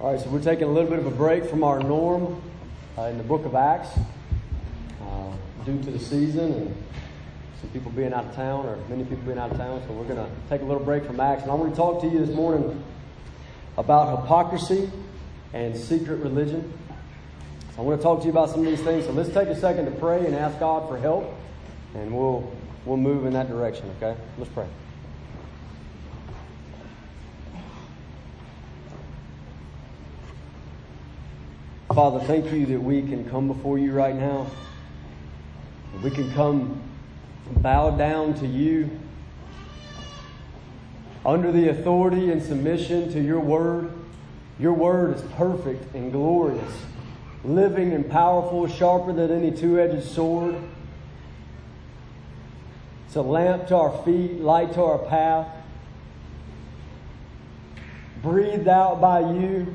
[0.00, 2.40] All right, so we're taking a little bit of a break from our norm
[2.96, 3.88] uh, in the book of Acts
[5.02, 5.32] uh,
[5.64, 6.84] due to the season and
[7.60, 9.82] some people being out of town, or many people being out of town.
[9.88, 11.42] So we're going to take a little break from Acts.
[11.42, 12.80] And I want to talk to you this morning
[13.76, 14.88] about hypocrisy
[15.52, 16.72] and secret religion.
[17.74, 19.04] So I want to talk to you about some of these things.
[19.04, 21.28] So let's take a second to pray and ask God for help,
[21.96, 22.48] and we'll
[22.84, 23.90] we'll move in that direction.
[24.00, 24.68] Okay, let's pray.
[31.98, 34.46] Father, thank you that we can come before you right now.
[36.00, 36.80] We can come
[37.56, 38.88] bow down to you
[41.26, 43.90] under the authority and submission to your word.
[44.60, 46.72] Your word is perfect and glorious,
[47.42, 50.54] living and powerful, sharper than any two edged sword.
[53.08, 55.48] It's a lamp to our feet, light to our path,
[58.22, 59.74] breathed out by you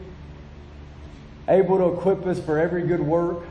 [1.48, 3.44] able to equip us for every good work.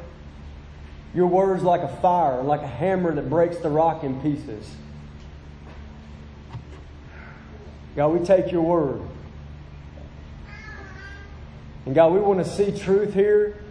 [1.14, 4.74] Your word's like a fire, like a hammer that breaks the rock in pieces.
[7.94, 9.02] God, we take your word.
[11.84, 13.62] And God, we want to see truth here.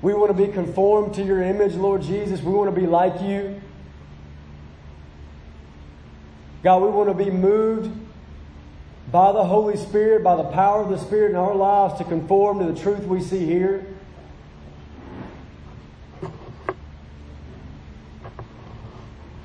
[0.00, 2.40] We want to be conformed to your image, Lord Jesus.
[2.40, 3.60] We want to be like you.
[6.62, 7.90] God, we want to be moved
[9.10, 12.58] by the Holy Spirit, by the power of the Spirit in our lives to conform
[12.58, 13.86] to the truth we see here.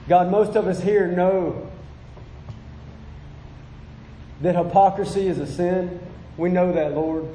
[0.08, 1.70] God, most of us here know
[4.42, 6.00] that hypocrisy is a sin.
[6.38, 7.28] We know that, Lord.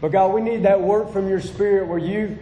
[0.00, 2.38] But God, we need that work from your Spirit where you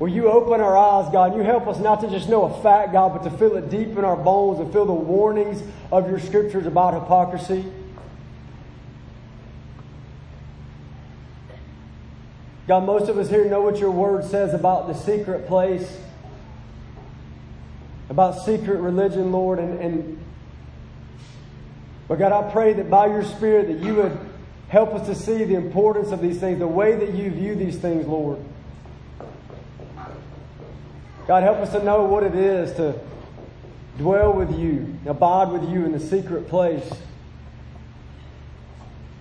[0.00, 2.94] where you open our eyes, God, you help us not to just know a fact,
[2.94, 5.62] God, but to feel it deep in our bones and feel the warnings
[5.92, 7.70] of your scriptures about hypocrisy.
[12.66, 15.98] God, most of us here know what your word says about the secret place,
[18.08, 20.24] about secret religion, Lord, and, and
[22.08, 24.18] but God, I pray that by your Spirit that you would
[24.68, 27.76] help us to see the importance of these things, the way that you view these
[27.76, 28.38] things, Lord.
[31.30, 32.98] God, help us to know what it is to
[33.98, 36.90] dwell with you, abide with you in the secret place,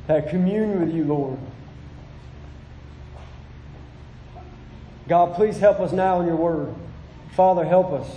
[0.08, 1.38] to commune with you, Lord.
[5.08, 6.74] God, please help us now in your word.
[7.36, 8.10] Father, help us.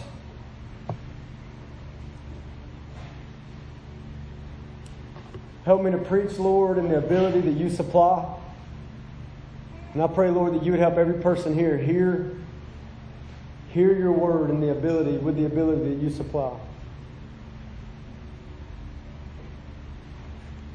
[5.66, 8.38] Help me to preach, Lord, in the ability that you supply.
[9.92, 12.38] And I pray, Lord, that you would help every person here hear
[13.72, 16.52] hear your word and the ability with the ability that you supply.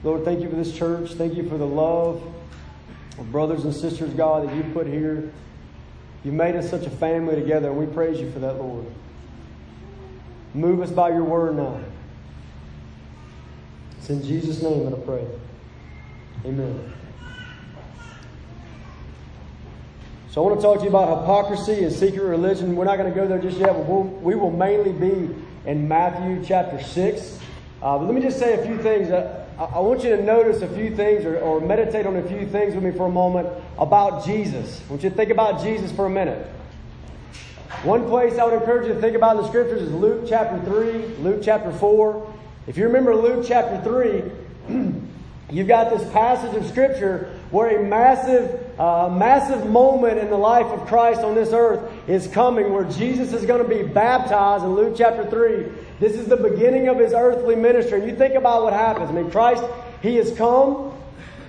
[0.04, 1.14] Lord, thank you for this church.
[1.14, 2.22] Thank you for the love
[3.18, 5.32] of brothers and sisters, God, that you put here.
[6.24, 8.86] You made us such a family together, and we praise you for that, Lord.
[10.54, 11.80] Move us by your word now.
[13.98, 15.28] It's in Jesus' name that I pray.
[16.46, 16.94] Amen.
[20.38, 22.76] So I want to talk to you about hypocrisy and secret religion.
[22.76, 25.34] We're not going to go there just yet, but we'll, we will mainly be
[25.66, 27.40] in Matthew chapter 6.
[27.82, 29.10] Uh, but let me just say a few things.
[29.10, 32.46] I, I want you to notice a few things or, or meditate on a few
[32.46, 33.50] things with me for a moment
[33.80, 34.80] about Jesus.
[34.86, 36.46] I want you to think about Jesus for a minute.
[37.82, 40.64] One place I would encourage you to think about in the scriptures is Luke chapter
[40.66, 42.34] 3, Luke chapter 4.
[42.68, 43.82] If you remember Luke chapter
[44.70, 44.92] 3,
[45.50, 50.68] you've got this passage of scripture where a massive, uh, massive moment in the life
[50.68, 54.76] of Christ on this earth is coming, where Jesus is going to be baptized in
[54.76, 55.66] Luke chapter 3.
[56.00, 58.02] This is the beginning of his earthly ministry.
[58.02, 59.10] And you think about what happens.
[59.10, 59.64] I mean, Christ,
[60.04, 60.94] he has come,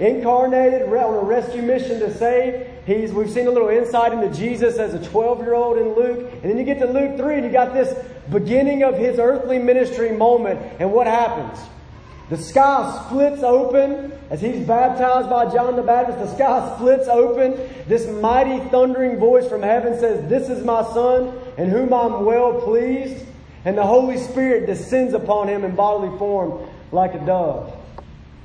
[0.00, 2.66] incarnated, on a rescue mission to save.
[2.87, 6.33] He's, we've seen a little insight into Jesus as a 12 year old in Luke.
[6.33, 7.95] And then you get to Luke 3 and you got this
[8.31, 10.60] beginning of his earthly ministry moment.
[10.81, 11.59] And what happens?
[12.31, 16.19] The sky splits open as he's baptized by John the Baptist.
[16.19, 17.57] The sky splits open.
[17.86, 22.60] This mighty thundering voice from heaven says, This is my son in whom I'm well
[22.60, 23.25] pleased.
[23.65, 27.78] And the Holy Spirit descends upon him in bodily form like a dove.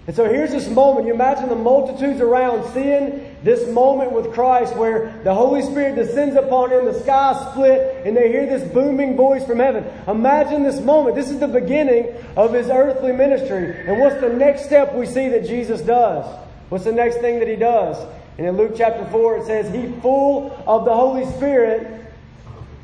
[0.06, 1.08] And so here's this moment.
[1.08, 6.36] You imagine the multitudes around seeing this moment with Christ where the Holy Spirit descends
[6.36, 9.86] upon him, the sky split, and they hear this booming voice from heaven.
[10.08, 11.16] Imagine this moment.
[11.16, 13.88] This is the beginning of his earthly ministry.
[13.88, 16.26] And what's the next step we see that Jesus does?
[16.68, 17.98] What's the next thing that he does?
[18.38, 22.12] And in Luke chapter 4, it says, He, full of the Holy Spirit,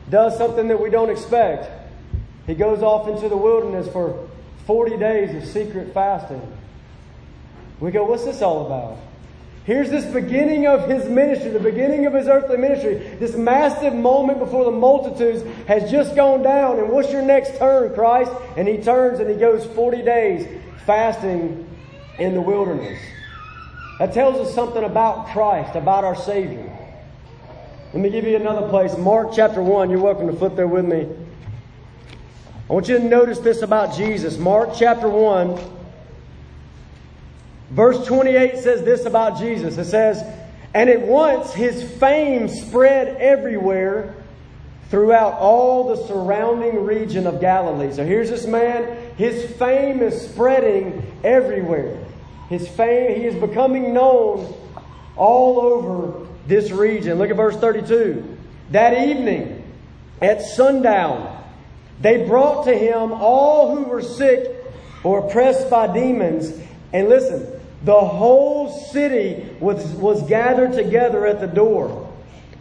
[0.10, 1.70] does something that we don't expect.
[2.48, 4.28] He goes off into the wilderness for
[4.68, 6.42] 40 days of secret fasting.
[7.80, 8.98] We go, what's this all about?
[9.64, 12.96] Here's this beginning of his ministry, the beginning of his earthly ministry.
[13.20, 16.80] This massive moment before the multitudes has just gone down.
[16.80, 18.32] And what's your next turn, Christ?
[18.58, 20.48] And he turns and he goes 40 days
[20.86, 21.68] fasting
[22.18, 23.00] in the wilderness.
[24.00, 26.76] That tells us something about Christ, about our Savior.
[27.94, 28.98] Let me give you another place.
[28.98, 29.90] Mark chapter 1.
[29.90, 31.08] You're welcome to flip there with me.
[32.70, 34.38] I want you to notice this about Jesus.
[34.38, 35.79] Mark chapter 1.
[37.70, 39.78] Verse 28 says this about Jesus.
[39.78, 40.24] It says,
[40.74, 44.16] And at once his fame spread everywhere
[44.90, 47.94] throughout all the surrounding region of Galilee.
[47.94, 49.14] So here's this man.
[49.18, 52.04] His fame is spreading everywhere.
[52.50, 54.52] His fame, he is becoming known
[55.16, 57.20] all over this region.
[57.20, 58.38] Look at verse 32.
[58.72, 59.64] That evening,
[60.22, 61.44] at sundown,
[62.02, 64.56] they brought to him all who were sick
[65.04, 66.52] or oppressed by demons.
[66.92, 72.08] And listen, the whole city was, was gathered together at the door.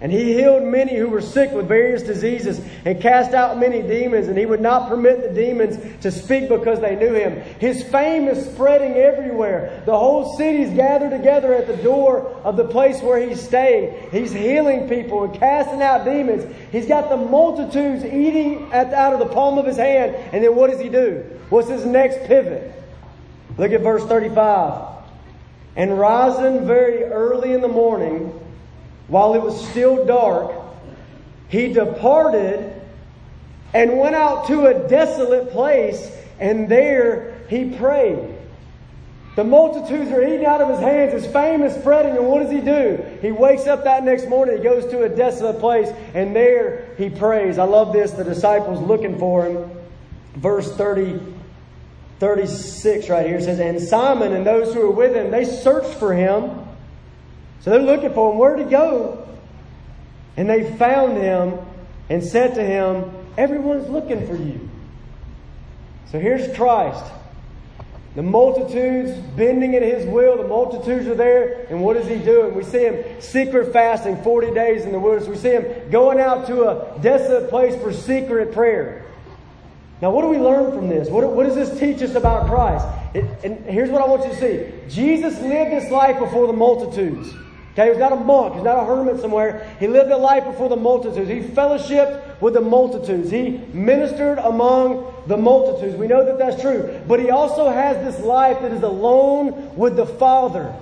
[0.01, 4.29] And he healed many who were sick with various diseases and cast out many demons.
[4.29, 7.41] And he would not permit the demons to speak because they knew him.
[7.59, 9.83] His fame is spreading everywhere.
[9.87, 14.11] The whole city's gathered together at the door of the place where he's staying.
[14.13, 16.45] He's healing people and casting out demons.
[16.71, 20.15] He's got the multitudes eating at, out of the palm of his hand.
[20.33, 21.25] And then what does he do?
[21.51, 22.73] What's his next pivot?
[23.57, 24.98] Look at verse 35.
[25.79, 28.33] And rising very early in the morning,
[29.07, 30.53] while it was still dark,
[31.49, 32.75] he departed
[33.73, 36.11] and went out to a desolate place,
[36.41, 38.35] and there he prayed.
[39.37, 41.13] The multitudes are eating out of his hands.
[41.13, 43.01] His fame is spreading, and what does he do?
[43.23, 47.09] He wakes up that next morning, he goes to a desolate place, and there he
[47.09, 47.57] prays.
[47.57, 48.11] I love this.
[48.11, 49.71] The disciples looking for him.
[50.35, 51.21] Verse 30,
[52.19, 56.13] 36 right here says, And Simon and those who were with him, they searched for
[56.13, 56.69] him
[57.61, 58.39] so they're looking for him.
[58.39, 59.27] Where'd he go?
[60.37, 61.59] And they found him
[62.09, 64.69] and said to him, Everyone's looking for you.
[66.11, 67.05] So here's Christ.
[68.15, 72.55] The multitudes bending at his will, the multitudes are there, and what is he doing?
[72.55, 75.29] We see him secret fasting 40 days in the wilderness.
[75.29, 78.98] We see him going out to a desolate place for secret prayer.
[80.01, 81.09] Now, what do we learn from this?
[81.09, 82.87] What, what does this teach us about Christ?
[83.15, 86.53] It, and here's what I want you to see Jesus lived this life before the
[86.53, 87.35] multitudes.
[87.73, 88.55] Okay, he was not a monk.
[88.55, 89.77] He's not a hermit somewhere.
[89.79, 91.29] He lived a life before the multitudes.
[91.29, 93.31] He fellowshiped with the multitudes.
[93.31, 95.97] He ministered among the multitudes.
[95.97, 97.01] We know that that's true.
[97.07, 100.75] But he also has this life that is alone with the Father.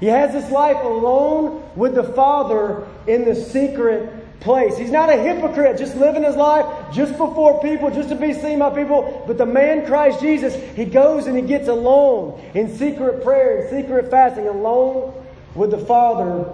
[0.00, 4.78] He has this life alone with the Father in the secret place.
[4.78, 8.60] He's not a hypocrite, just living his life just before people, just to be seen
[8.60, 9.24] by people.
[9.26, 13.70] But the man Christ Jesus, he goes and he gets alone in secret prayer, in
[13.70, 15.12] secret fasting, alone
[15.54, 16.52] with the Father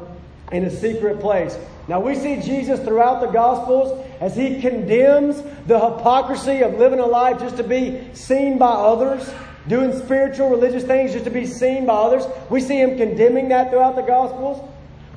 [0.53, 1.59] in a secret place.
[1.89, 7.07] Now we see Jesus throughout the Gospels as he condemns the hypocrisy of living a
[7.07, 9.29] life just to be seen by others,
[9.67, 12.25] doing spiritual, religious things just to be seen by others.
[12.49, 14.65] We see him condemning that throughout the Gospels.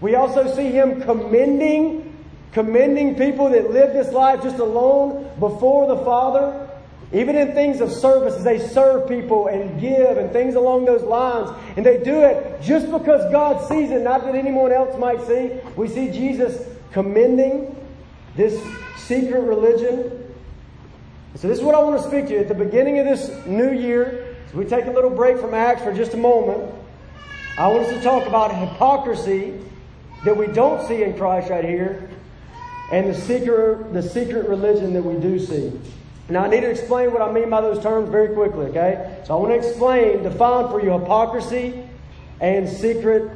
[0.02, 2.13] We also see him commending,
[2.54, 6.70] commending people that live this life just alone before the Father.
[7.12, 11.50] Even in things of service, they serve people and give and things along those lines.
[11.76, 15.52] And they do it just because God sees it, not that anyone else might see.
[15.76, 17.76] We see Jesus commending
[18.36, 18.60] this
[18.98, 20.34] secret religion.
[21.36, 22.40] So this is what I want to speak to you.
[22.40, 25.84] At the beginning of this new year, as we take a little break from Acts
[25.84, 26.74] for just a moment,
[27.60, 29.60] I want us to talk about hypocrisy
[30.26, 32.10] that we don't see in Christ right here
[32.94, 35.72] and the secret, the secret religion that we do see.
[36.30, 39.20] Now, I need to explain what I mean by those terms very quickly, okay?
[39.26, 41.90] So, I want to explain, define for you hypocrisy
[42.40, 43.32] and secret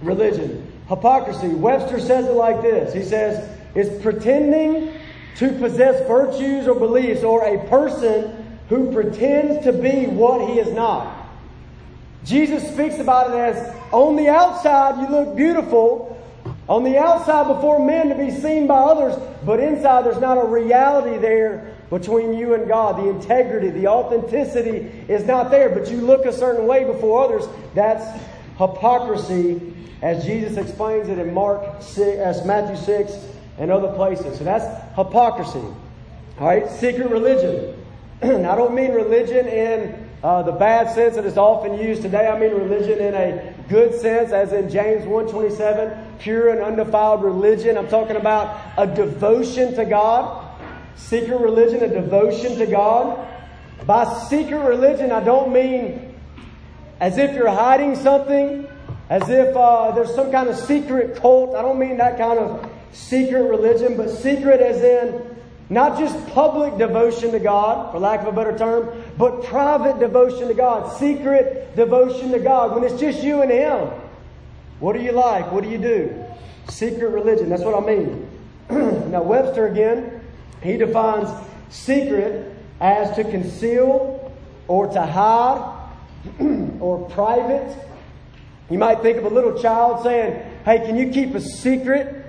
[0.00, 0.72] religion.
[0.88, 4.94] Hypocrisy, Webster says it like this He says, it's pretending
[5.36, 10.72] to possess virtues or beliefs, or a person who pretends to be what he is
[10.72, 11.28] not.
[12.24, 16.13] Jesus speaks about it as on the outside you look beautiful,
[16.68, 20.44] on the outside before men to be seen by others, but inside there's not a
[20.46, 22.96] reality there between you and God.
[22.96, 27.44] The integrity, the authenticity is not there, but you look a certain way before others.
[27.74, 28.04] That's
[28.58, 33.12] hypocrisy, as Jesus explains it in Mark 6, as Matthew 6
[33.58, 34.38] and other places.
[34.38, 34.64] So that's
[34.96, 35.62] hypocrisy.
[36.38, 37.78] All right, secret religion.
[38.22, 42.26] I don't mean religion in uh, the bad sense that is often used today.
[42.26, 47.76] I mean religion in a good sense, as in James 1.27, pure and undefiled religion.
[47.76, 50.42] I'm talking about a devotion to God.
[50.96, 53.28] Secret religion, a devotion to God.
[53.84, 56.14] By secret religion, I don't mean
[57.00, 58.66] as if you're hiding something,
[59.10, 61.54] as if uh, there's some kind of secret cult.
[61.54, 65.33] I don't mean that kind of secret religion, but secret as in
[65.70, 70.48] not just public devotion to God, for lack of a better term, but private devotion
[70.48, 73.90] to God, secret devotion to God, when it's just you and Him.
[74.80, 75.50] What do you like?
[75.50, 76.24] What do you do?
[76.68, 78.28] Secret religion, that's what I mean.
[79.10, 80.20] now, Webster again,
[80.62, 81.28] he defines
[81.70, 84.32] secret as to conceal
[84.68, 85.90] or to hide
[86.80, 87.76] or private.
[88.70, 92.23] You might think of a little child saying, Hey, can you keep a secret?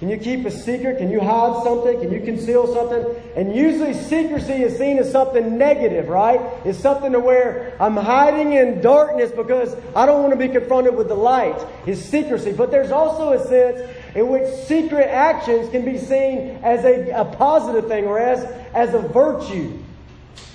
[0.00, 0.96] Can you keep a secret?
[0.96, 2.00] Can you hide something?
[2.00, 3.04] Can you conceal something?
[3.36, 6.40] And usually secrecy is seen as something negative, right?
[6.64, 10.96] It's something to where I'm hiding in darkness because I don't want to be confronted
[10.96, 11.54] with the light.
[11.86, 12.52] Is secrecy.
[12.52, 17.26] But there's also a sense in which secret actions can be seen as a, a
[17.36, 18.42] positive thing or as,
[18.72, 19.78] as a virtue.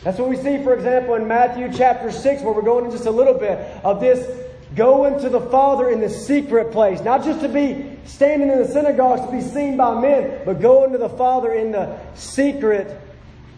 [0.02, 3.06] That's what we see, for example, in Matthew chapter 6, where we're going in just
[3.06, 4.45] a little bit of this
[4.76, 7.02] going to the Father in the secret place.
[7.02, 10.92] Not just to be standing in the synagogues to be seen by men, but going
[10.92, 13.00] to the Father in the secret,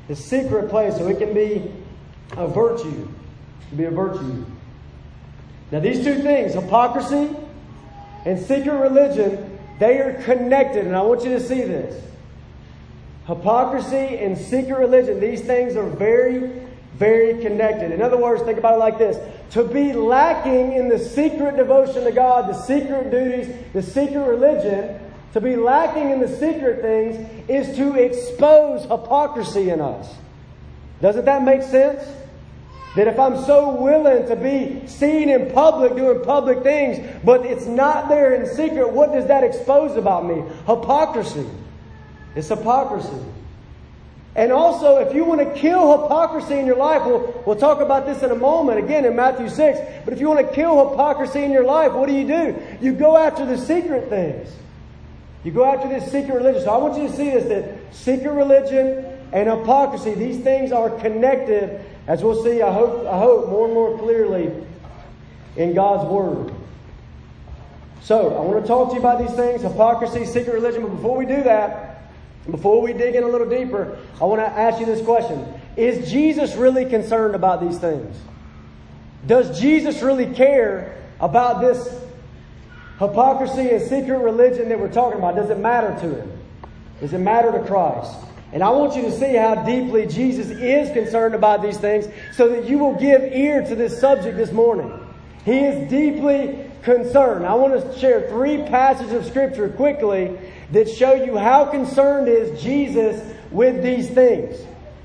[0.07, 1.71] the secret place, so it can be
[2.37, 3.07] a virtue.
[3.75, 4.45] Be a virtue.
[5.71, 7.35] Now these two things, hypocrisy
[8.25, 12.03] and secret religion, they are connected, and I want you to see this.
[13.25, 16.61] Hypocrisy and secret religion, these things are very,
[16.95, 17.91] very connected.
[17.91, 19.17] In other words, think about it like this
[19.51, 24.99] to be lacking in the secret devotion to God, the secret duties, the secret religion,
[25.33, 30.13] to be lacking in the secret things is to expose hypocrisy in us.
[31.01, 32.03] Doesn't that make sense?
[32.95, 37.67] That if I'm so willing to be seen in public doing public things, but it's
[37.67, 40.41] not there in secret, what does that expose about me?
[40.65, 41.45] Hypocrisy.
[42.35, 43.23] It's hypocrisy.
[44.37, 48.05] And also, if you want to kill hypocrisy in your life, we'll, we'll talk about
[48.05, 49.79] this in a moment, again in Matthew 6.
[50.05, 52.55] But if you want to kill hypocrisy in your life, what do you do?
[52.79, 54.47] You go after the secret things.
[55.43, 56.61] You go after this secret religion.
[56.61, 60.91] So I want you to see this that secret religion and hypocrisy, these things are
[60.99, 64.51] connected, as we'll see, I hope, I hope, more and more clearly
[65.55, 66.53] in God's Word.
[68.01, 70.83] So, I want to talk to you about these things hypocrisy, secret religion.
[70.83, 71.96] But before we do that,
[72.49, 76.09] before we dig in a little deeper, I want to ask you this question Is
[76.09, 78.17] Jesus really concerned about these things?
[79.25, 81.87] Does Jesus really care about this
[82.99, 85.35] hypocrisy and secret religion that we're talking about?
[85.35, 86.31] Does it matter to him?
[86.99, 88.15] Does it matter to Christ?
[88.53, 92.47] And I want you to see how deeply Jesus is concerned about these things so
[92.49, 94.91] that you will give ear to this subject this morning.
[95.43, 97.45] He is deeply concerned.
[97.45, 100.37] I want to share three passages of Scripture quickly
[100.71, 103.21] that show you how concerned is Jesus
[103.51, 104.57] with these things.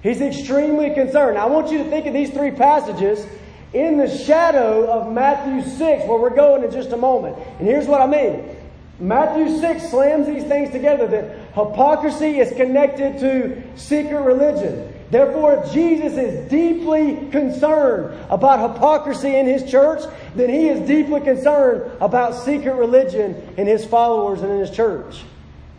[0.02, 1.36] He's extremely concerned.
[1.36, 3.24] Now, I want you to think of these three passages
[3.72, 7.36] in the shadow of Matthew 6, where we're going in just a moment.
[7.58, 8.56] And here's what I mean.
[8.98, 14.92] Matthew 6 slams these things together that hypocrisy is connected to secret religion.
[15.10, 20.02] Therefore, if Jesus is deeply concerned about hypocrisy in his church,
[20.34, 25.22] then he is deeply concerned about secret religion in his followers and in his church.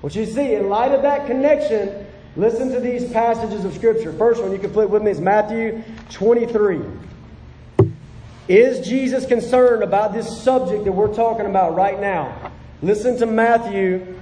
[0.03, 2.05] What you see, in light of that connection,
[2.35, 4.11] listen to these passages of Scripture.
[4.11, 6.81] First one, you can flip with me, is Matthew 23.
[8.49, 12.51] Is Jesus concerned about this subject that we're talking about right now?
[12.81, 14.19] Listen to Matthew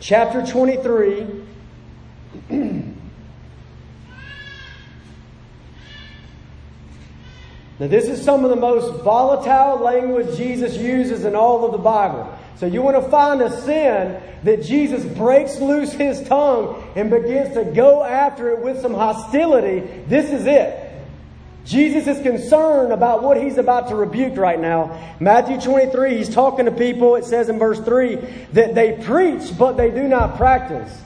[0.00, 1.26] chapter 23.
[2.48, 2.84] now,
[7.80, 12.38] this is some of the most volatile language Jesus uses in all of the Bible.
[12.56, 17.54] So you want to find a sin that Jesus breaks loose his tongue and begins
[17.54, 19.80] to go after it with some hostility.
[20.06, 20.80] This is it.
[21.64, 25.16] Jesus is concerned about what he's about to rebuke right now.
[25.18, 28.16] Matthew 23, he's talking to people, it says in verse 3,
[28.52, 31.00] that they preach, but they do not practice.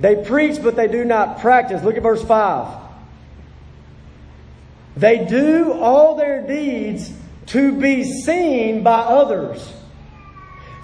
[0.00, 1.82] They preach, but they do not practice.
[1.82, 2.84] Look at verse 5.
[4.96, 7.12] They do all their deeds
[7.46, 9.75] to be seen by others.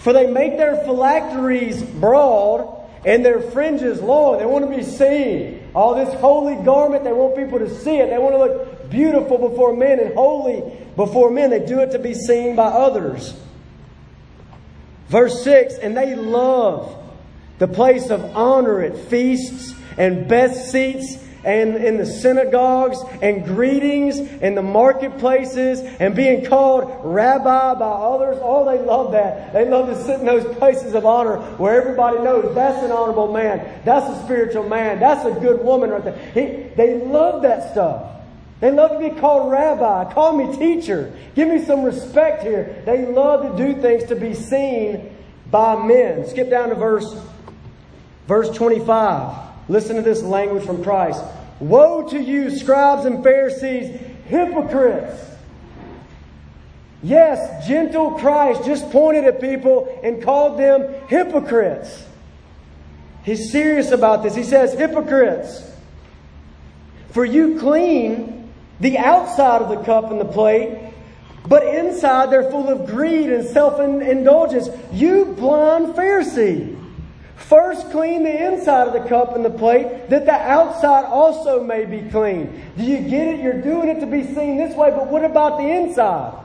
[0.03, 4.39] For they make their phylacteries broad and their fringes long.
[4.39, 5.71] They want to be seen.
[5.75, 8.11] All this holy garment, they want people to see it.
[8.11, 11.51] They want to look beautiful before men and holy before men.
[11.51, 13.33] They do it to be seen by others.
[15.09, 16.97] Verse 6 And they love
[17.61, 24.19] the place of honor at feasts and best seats and in the synagogues and greetings
[24.19, 28.39] in the marketplaces and being called rabbi by others.
[28.41, 29.53] Oh, they love that.
[29.53, 33.33] They love to sit in those places of honor where everybody knows that's an honorable
[33.33, 33.83] man.
[33.85, 35.01] That's a spiritual man.
[35.01, 36.19] That's a good woman right there.
[36.35, 38.09] He, they love that stuff.
[38.61, 40.13] They love to be called rabbi.
[40.13, 41.13] Call me teacher.
[41.35, 42.81] Give me some respect here.
[42.87, 45.17] They love to do things to be seen
[45.51, 46.29] by men.
[46.29, 47.13] Skip down to verse,
[48.29, 49.52] verse 25.
[49.73, 51.25] Listen to this language from Christ.
[51.59, 55.19] Woe to you, scribes and Pharisees, hypocrites!
[57.03, 62.05] Yes, gentle Christ just pointed at people and called them hypocrites.
[63.23, 64.35] He's serious about this.
[64.35, 65.73] He says, hypocrites.
[67.13, 70.93] For you clean the outside of the cup and the plate,
[71.49, 74.69] but inside they're full of greed and self indulgence.
[74.93, 76.79] You blind Pharisee.
[77.49, 81.85] First clean the inside of the cup and the plate, that the outside also may
[81.85, 82.63] be clean.
[82.77, 83.41] Do you get it?
[83.41, 86.39] You're doing it to be seen this way, but what about the inside?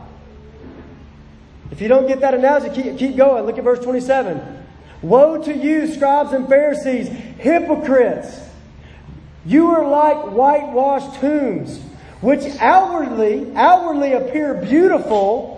[1.72, 3.46] If you don't get that analogy, keep, keep going.
[3.46, 4.66] Look at verse 27.
[5.04, 8.42] Woe to you, scribes and Pharisees, hypocrites!
[9.46, 11.80] You are like whitewashed tombs,
[12.22, 15.57] which outwardly, outwardly appear beautiful,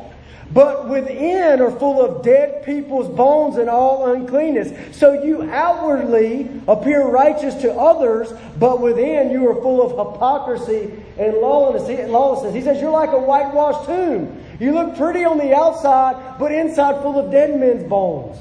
[0.51, 4.97] but within are full of dead people's bones and all uncleanness.
[4.97, 11.37] So you outwardly appear righteous to others, but within you are full of hypocrisy and
[11.37, 12.53] lawlessness.
[12.53, 14.43] He says you're like a whitewashed tomb.
[14.59, 18.37] You look pretty on the outside, but inside full of dead men's bones.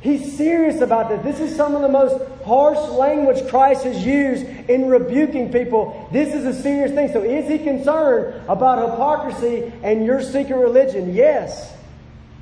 [0.00, 1.22] He's serious about this.
[1.22, 6.08] This is some of the most harsh language Christ has used in rebuking people.
[6.10, 7.12] This is a serious thing.
[7.12, 11.14] So, is he concerned about hypocrisy and your secret religion?
[11.14, 11.74] Yes.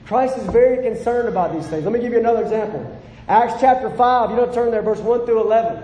[0.07, 1.85] Christ is very concerned about these things.
[1.85, 2.99] Let me give you another example.
[3.27, 5.83] Acts chapter 5, you don't turn there, verse 1 through 11.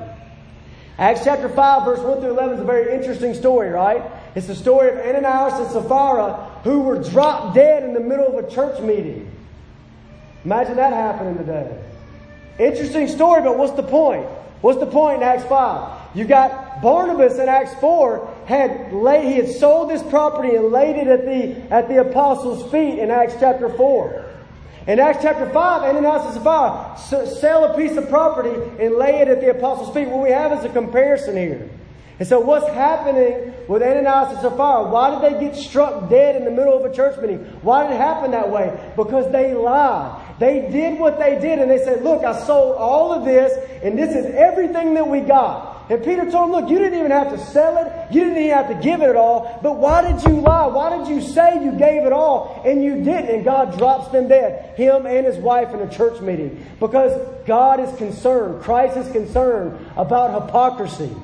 [0.96, 4.02] Acts chapter 5, verse 1 through 11 is a very interesting story, right?
[4.36, 8.44] It's the story of Ananias and Sapphira who were dropped dead in the middle of
[8.44, 9.30] a church meeting.
[10.44, 11.82] Imagine that happening today.
[12.58, 14.26] Interesting story, but what's the point?
[14.60, 16.16] What's the point in Acts 5?
[16.16, 20.96] You got Barnabas in Acts 4 had laid, he had sold this property and laid
[20.96, 24.24] it at the, at the apostles' feet in Acts chapter 4.
[24.86, 29.28] In Acts chapter 5, Ananias and Sapphira sell a piece of property and lay it
[29.28, 30.08] at the apostles' feet.
[30.08, 31.68] What we have is a comparison here.
[32.18, 34.88] And so what's happening with Ananias and Sapphira?
[34.88, 37.38] Why did they get struck dead in the middle of a church meeting?
[37.62, 38.78] Why did it happen that way?
[38.94, 40.20] Because they lied.
[40.38, 43.98] They did what they did and they said, look, I sold all of this and
[43.98, 45.74] this is everything that we got.
[45.90, 48.12] And Peter told him, look, you didn't even have to sell it.
[48.12, 49.60] You didn't even have to give it all.
[49.62, 50.66] But why did you lie?
[50.66, 53.28] Why did you say you gave it all and you didn't?
[53.28, 54.76] And God drops them dead.
[54.78, 56.64] Him and his wife in a church meeting.
[56.80, 57.12] Because
[57.46, 58.62] God is concerned.
[58.62, 61.14] Christ is concerned about hypocrisy.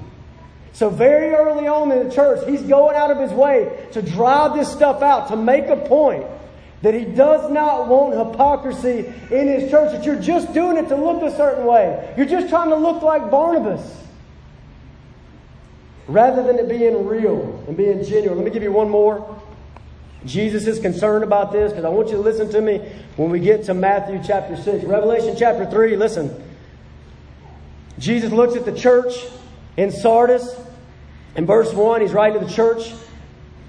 [0.73, 4.55] So very early on in the church, he's going out of his way to drive
[4.55, 6.27] this stuff out, to make a point
[6.83, 10.97] that he does not want hypocrisy in his church, that you're just doing it to
[10.97, 12.15] look a certain way.
[12.17, 13.99] You're just trying to look like Barnabas.
[16.09, 18.39] Rather than it being real and being genuine.
[18.39, 19.41] Let me give you one more.
[20.25, 22.79] Jesus is concerned about this because I want you to listen to me
[23.17, 24.85] when we get to Matthew chapter 6.
[24.85, 26.43] Revelation chapter 3, listen.
[27.99, 29.15] Jesus looks at the church
[29.77, 30.57] in Sardis.
[31.37, 32.93] In verse 1, he's writing to the church.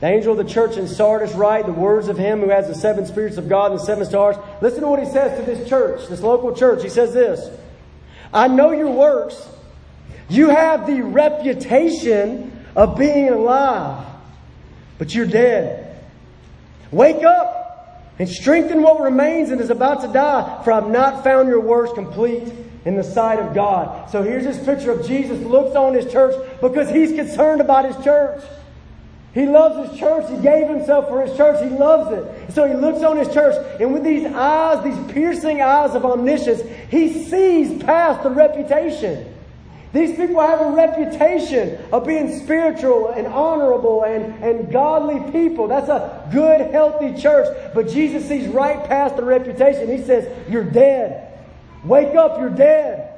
[0.02, 2.74] The angel of the church in Sardis write the words of him who has the
[2.74, 4.36] seven spirits of God and the seven stars.
[4.60, 6.82] Listen to what he says to this church, this local church.
[6.82, 7.56] He says this
[8.34, 9.48] I know your works.
[10.28, 14.08] You have the reputation of being alive,
[14.98, 16.04] but you're dead.
[16.90, 21.48] Wake up and strengthen what remains and is about to die, for I've not found
[21.48, 22.52] your works complete
[22.86, 24.10] in the sight of God.
[24.10, 28.04] So here's this picture of Jesus looks on his church because he's concerned about his
[28.04, 28.44] church.
[29.34, 30.30] He loves his church.
[30.30, 31.64] He gave himself for his church.
[31.64, 32.54] He loves it.
[32.54, 36.62] So he looks on his church, and with these eyes, these piercing eyes of omniscience,
[36.90, 39.34] he sees past the reputation.
[39.94, 45.68] These people have a reputation of being spiritual and honorable and, and godly people.
[45.68, 47.74] That's a good, healthy church.
[47.74, 49.90] But Jesus sees right past the reputation.
[49.90, 51.40] He says, You're dead.
[51.84, 53.10] Wake up, you're dead.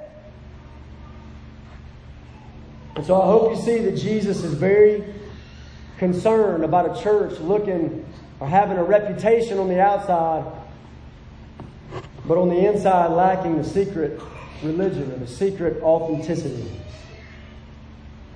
[2.95, 5.03] And so I hope you see that Jesus is very
[6.03, 8.05] concerned about a church looking
[8.41, 10.43] or having a reputation on the outside,
[12.25, 14.19] but on the inside lacking the secret
[14.61, 16.77] religion or the secret authenticity.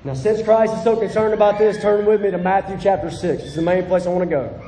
[0.05, 3.21] Now, since Christ is so concerned about this, turn with me to Matthew chapter 6.
[3.21, 4.61] This is the main place I want to go.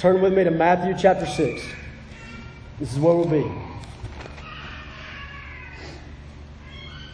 [0.00, 1.62] Turn with me to Matthew chapter 6.
[2.80, 3.48] This is where we'll be.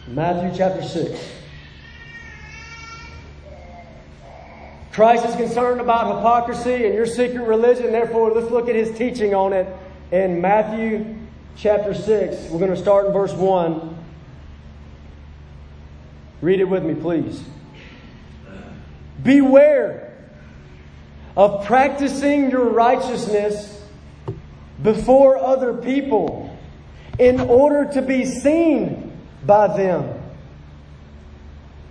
[0.07, 1.40] Matthew chapter 6.
[4.91, 7.93] Christ is concerned about hypocrisy and your secret religion.
[7.93, 9.73] Therefore, let's look at his teaching on it
[10.11, 11.15] in Matthew
[11.55, 12.49] chapter 6.
[12.49, 13.97] We're going to start in verse 1.
[16.41, 17.41] Read it with me, please.
[19.23, 20.13] Beware
[21.37, 23.81] of practicing your righteousness
[24.83, 26.57] before other people
[27.17, 30.21] in order to be seen by them.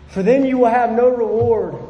[0.08, 1.89] For then you will have no reward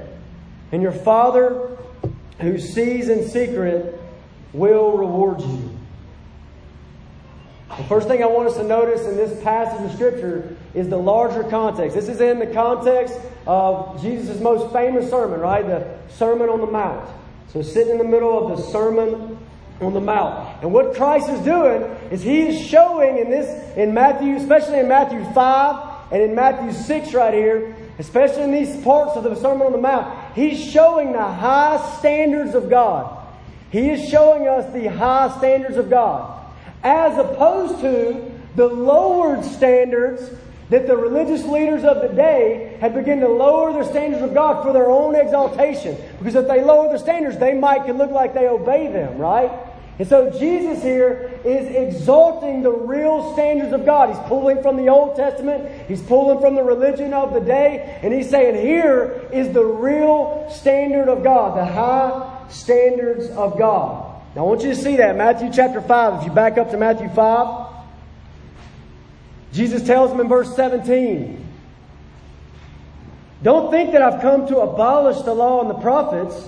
[0.71, 1.77] And your Father
[2.39, 3.99] who sees in secret
[4.53, 5.77] will reward you.
[7.77, 10.97] The first thing I want us to notice in this passage of Scripture is the
[10.97, 11.95] larger context.
[11.95, 15.65] This is in the context of Jesus' most famous sermon, right?
[15.65, 17.09] The Sermon on the Mount.
[17.53, 19.37] So sitting in the middle of the Sermon
[19.79, 20.61] on the Mount.
[20.61, 21.81] And what Christ is doing
[22.11, 26.73] is He is showing in this, in Matthew, especially in Matthew 5 and in Matthew
[26.73, 31.11] 6 right here, especially in these parts of the Sermon on the Mount, He's showing
[31.13, 33.17] the high standards of God.
[33.69, 36.39] He is showing us the high standards of God.
[36.83, 40.29] As opposed to the lowered standards
[40.69, 44.63] that the religious leaders of the day had begun to lower their standards of God
[44.63, 45.97] for their own exaltation.
[46.17, 49.51] Because if they lower their standards, they might look like they obey them, right?
[49.99, 54.09] And so Jesus here is exalting the real standards of God.
[54.09, 58.13] He's pulling from the Old Testament, he's pulling from the religion of the day, and
[58.13, 64.21] he's saying here is the real standard of God, the high standards of God.
[64.35, 65.17] Now I want you to see that.
[65.17, 67.67] Matthew chapter 5, if you back up to Matthew 5,
[69.51, 71.45] Jesus tells them in verse 17,
[73.43, 76.47] Don't think that I've come to abolish the law and the prophets.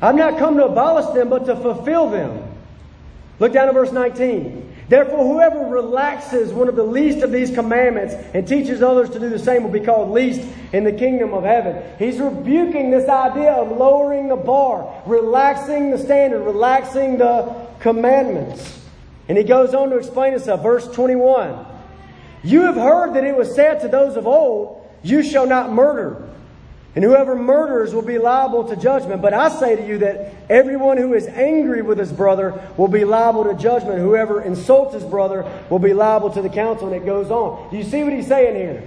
[0.00, 2.44] I've not come to abolish them, but to fulfill them.
[3.40, 4.76] Look down at verse 19.
[4.88, 9.28] Therefore, whoever relaxes one of the least of these commandments and teaches others to do
[9.28, 10.40] the same will be called least
[10.72, 11.82] in the kingdom of heaven.
[11.98, 18.80] He's rebuking this idea of lowering the bar, relaxing the standard, relaxing the commandments.
[19.28, 20.62] And he goes on to explain himself.
[20.62, 21.66] Verse 21.
[22.42, 26.28] You have heard that it was said to those of old, You shall not murder.
[26.94, 29.22] And whoever murders will be liable to judgment.
[29.22, 33.04] But I say to you that everyone who is angry with his brother will be
[33.04, 33.98] liable to judgment.
[33.98, 36.88] Whoever insults his brother will be liable to the council.
[36.88, 37.70] And it goes on.
[37.70, 38.82] Do you see what he's saying here?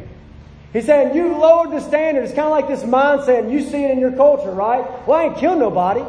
[0.73, 2.23] He's saying, You've lowered the standard.
[2.23, 4.85] It's kind of like this mindset, you see it in your culture, right?
[5.07, 6.01] Well, I ain't killed nobody.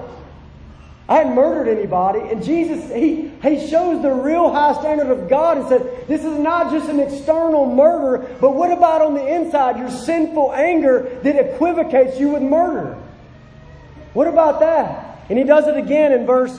[1.09, 2.21] I hadn't murdered anybody.
[2.21, 6.39] And Jesus, he, he shows the real high standard of God and said, this is
[6.39, 11.37] not just an external murder, but what about on the inside, your sinful anger that
[11.37, 12.97] equivocates you with murder?
[14.15, 15.25] What about that?
[15.29, 16.59] And he does it again in verse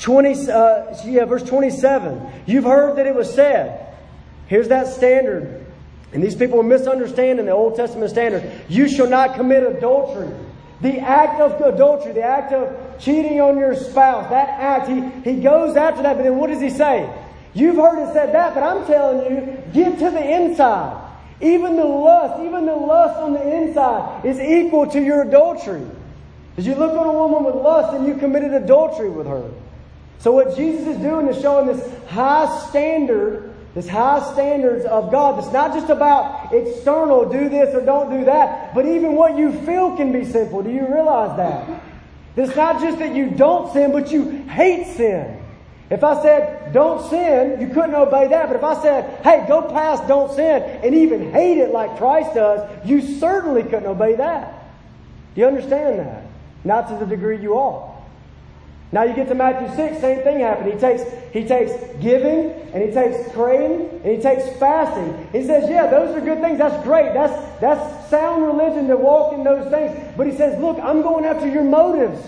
[0.00, 2.44] 20, uh, yeah, verse 27.
[2.46, 3.94] You've heard that it was said.
[4.48, 5.64] Here's that standard.
[6.12, 8.50] And these people are misunderstanding the Old Testament standard.
[8.68, 10.32] You shall not commit adultery.
[10.84, 15.40] The act of adultery, the act of cheating on your spouse, that act, he, he
[15.40, 17.10] goes after that, but then what does he say?
[17.54, 21.00] You've heard it said that, but I'm telling you, get to the inside.
[21.40, 25.86] Even the lust, even the lust on the inside is equal to your adultery.
[26.58, 29.50] As you look on a woman with lust and you committed adultery with her.
[30.18, 35.38] So what Jesus is doing is showing this high standard this high standards of God.
[35.38, 39.52] It's not just about external, do this or don't do that, but even what you
[39.66, 40.62] feel can be sinful.
[40.62, 41.82] Do you realize that?
[42.36, 45.40] It's not just that you don't sin, but you hate sin.
[45.90, 48.48] If I said, don't sin, you couldn't obey that.
[48.48, 52.34] But if I said, hey, go past don't sin, and even hate it like Christ
[52.34, 54.64] does, you certainly couldn't obey that.
[55.34, 56.24] Do you understand that?
[56.64, 57.93] Not to the degree you are.
[58.94, 60.72] Now you get to Matthew 6, same thing happened.
[60.72, 61.02] He takes,
[61.32, 65.28] he takes giving, and he takes praying, and he takes fasting.
[65.32, 66.58] He says, yeah, those are good things.
[66.58, 67.12] That's great.
[67.12, 70.14] That's, that's sound religion to walk in those things.
[70.16, 72.24] But he says, look, I'm going after your motives.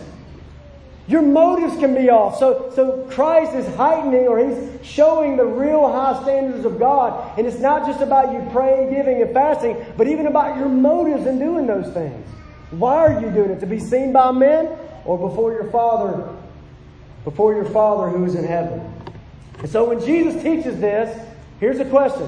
[1.07, 2.37] Your motives can be off.
[2.41, 7.39] So, so Christ is heightening or he's showing the real high standards of God.
[7.39, 11.29] And it's not just about you praying, giving, and fasting, but even about your motives
[11.29, 12.27] in doing those things.
[12.73, 13.61] Why are you doing it?
[13.61, 14.67] To be seen by men
[15.05, 16.29] or before your Father,
[17.27, 18.81] before your Father who is in heaven?
[19.59, 21.21] And so when Jesus teaches this,
[21.61, 22.27] here's a question.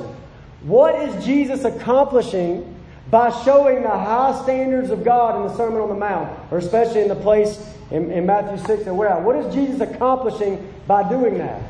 [0.62, 2.74] What is Jesus accomplishing
[3.11, 7.00] by showing the high standards of God in the Sermon on the Mount, or especially
[7.00, 7.58] in the place
[7.90, 9.22] in, in Matthew 6 that we're at.
[9.22, 11.62] What is Jesus accomplishing by doing that?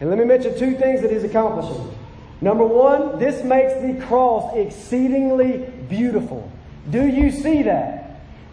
[0.00, 1.92] And let me mention two things that he's accomplishing.
[2.40, 6.50] Number one, this makes the cross exceedingly beautiful.
[6.90, 8.05] Do you see that?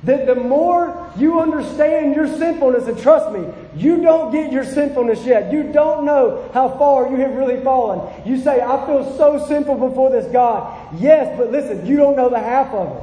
[0.04, 5.26] That the more you understand your sinfulness, and trust me, you don't get your sinfulness
[5.26, 5.52] yet.
[5.52, 8.12] You don't know how far you have really fallen.
[8.26, 10.94] You say, I feel so sinful before this God.
[11.00, 13.03] Yes, but listen, you don't know the half of it.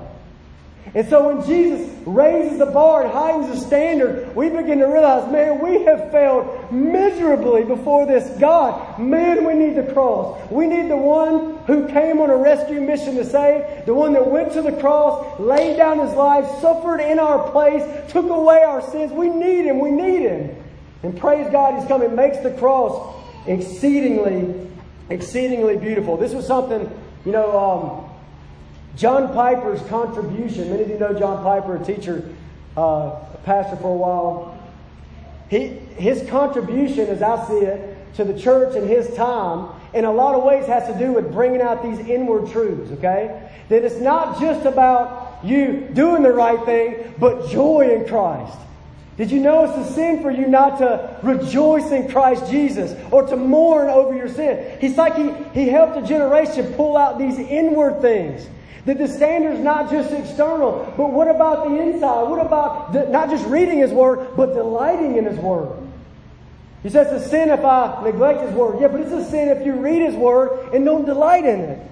[0.92, 5.30] And so when Jesus raises the bar and heightens the standard, we begin to realize,
[5.30, 8.98] man, we have failed miserably before this God.
[8.98, 10.50] Man, we need the cross.
[10.50, 14.28] We need the one who came on a rescue mission to save, the one that
[14.28, 18.82] went to the cross, laid down his life, suffered in our place, took away our
[18.90, 19.12] sins.
[19.12, 19.78] We need him.
[19.78, 20.56] We need him.
[21.04, 24.68] And praise God, he's come and makes the cross exceedingly,
[25.08, 26.16] exceedingly beautiful.
[26.16, 26.90] This was something,
[27.24, 27.99] you know, um,
[28.96, 32.28] John Piper's contribution, many of you know John Piper, a teacher,
[32.76, 34.58] uh, a pastor for a while.
[35.48, 40.12] He, his contribution, as I see it, to the church in his time, in a
[40.12, 43.50] lot of ways has to do with bringing out these inward truths, okay?
[43.68, 48.56] That it's not just about you doing the right thing, but joy in Christ.
[49.16, 53.26] Did you know it's a sin for you not to rejoice in Christ Jesus or
[53.26, 54.78] to mourn over your sin?
[54.80, 58.46] He's like he, he helped a generation pull out these inward things.
[58.86, 62.22] That the standard's not just external, but what about the inside?
[62.22, 65.76] What about the, not just reading His Word, but delighting in His Word?
[66.82, 68.80] He says it's a sin if I neglect His Word.
[68.80, 71.90] Yeah, but it's a sin if you read His Word and don't delight in it.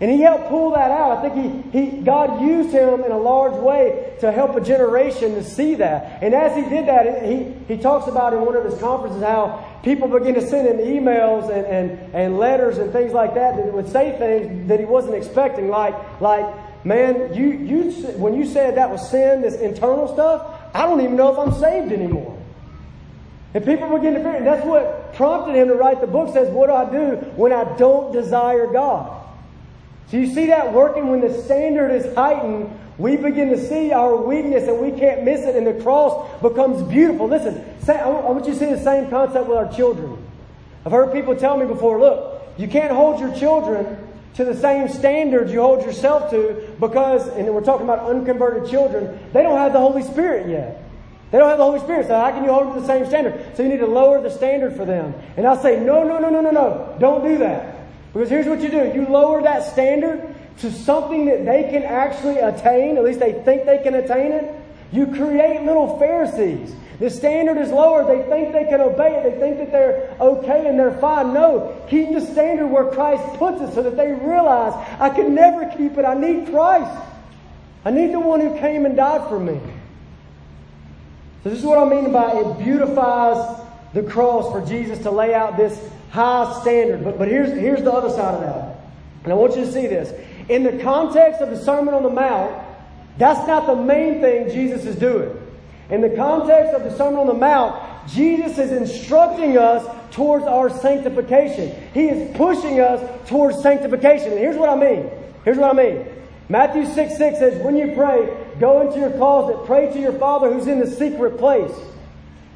[0.00, 1.18] And he helped pull that out.
[1.18, 5.34] I think he, he, God used him in a large way to help a generation
[5.34, 6.22] to see that.
[6.22, 9.80] And as he did that, he, he talks about in one of his conferences how
[9.82, 13.72] people begin to send him emails and, and, and letters and things like that that
[13.72, 15.68] would say things that he wasn't expecting.
[15.68, 16.46] Like, like
[16.84, 21.16] man, you, you, when you said that was sin, this internal stuff, I don't even
[21.16, 22.40] know if I'm saved anymore.
[23.52, 24.36] And people begin to fear.
[24.36, 27.52] And that's what prompted him to write the book says, what do I do when
[27.52, 29.17] I don't desire God?
[30.10, 34.16] So you see that working when the standard is heightened, we begin to see our
[34.16, 37.28] weakness and we can't miss it, and the cross becomes beautiful.
[37.28, 40.16] Listen, I want you to see the same concept with our children.
[40.84, 44.88] I've heard people tell me before look, you can't hold your children to the same
[44.88, 49.72] standards you hold yourself to because, and we're talking about unconverted children, they don't have
[49.72, 50.82] the Holy Spirit yet.
[51.30, 53.04] They don't have the Holy Spirit, so how can you hold them to the same
[53.04, 53.56] standard?
[53.56, 55.12] So you need to lower the standard for them.
[55.36, 56.96] And I'll say, no, no, no, no, no, no.
[56.98, 57.67] Don't do that.
[58.12, 62.38] Because here's what you do you lower that standard to something that they can actually
[62.38, 64.54] attain, at least they think they can attain it.
[64.90, 66.74] You create little Pharisees.
[66.98, 68.04] The standard is lower.
[68.04, 69.22] They think they can obey it.
[69.22, 71.32] They think that they're okay and they're fine.
[71.32, 75.66] No, keep the standard where Christ puts it so that they realize I can never
[75.76, 76.04] keep it.
[76.04, 76.90] I need Christ.
[77.84, 79.60] I need the one who came and died for me.
[81.44, 83.60] So this is what I mean by it beautifies
[83.94, 85.78] the cross for Jesus to lay out this
[86.10, 87.04] high standard.
[87.04, 88.80] But, but here's, here's the other side of that.
[89.24, 90.12] And I want you to see this.
[90.48, 92.64] In the context of the Sermon on the Mount,
[93.18, 95.36] that's not the main thing Jesus is doing.
[95.90, 100.70] In the context of the Sermon on the Mount, Jesus is instructing us towards our
[100.70, 101.74] sanctification.
[101.92, 104.32] He is pushing us towards sanctification.
[104.32, 105.10] And here's what I mean.
[105.44, 106.06] Here's what I mean.
[106.48, 110.52] Matthew 6 6 says, When you pray, go into your closet, pray to your Father
[110.52, 111.72] who's in the secret place.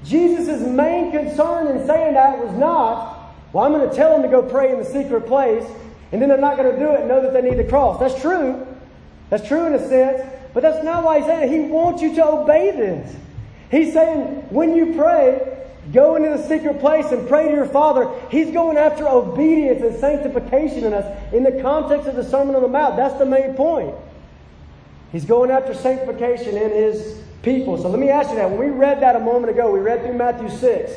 [0.05, 3.12] Jesus' main concern in saying that was not
[3.53, 5.65] well, I'm going to tell them to go pray in the secret place,
[6.11, 8.01] and then they're not going to do it and know that they need the cross.
[8.01, 8.67] That's true.
[9.31, 11.51] That's true in a sense, but that's not why he's saying it.
[11.51, 13.17] He wants you to obey this.
[13.71, 18.11] He's saying when you pray, go into the secret place and pray to your Father.
[18.31, 22.63] He's going after obedience and sanctification in us in the context of the Sermon on
[22.63, 22.97] the Mount.
[22.97, 23.95] That's the main point.
[25.13, 27.77] He's going after sanctification in his people.
[27.77, 28.51] So let me ask you that.
[28.51, 30.93] When we read that a moment ago, we read through Matthew 6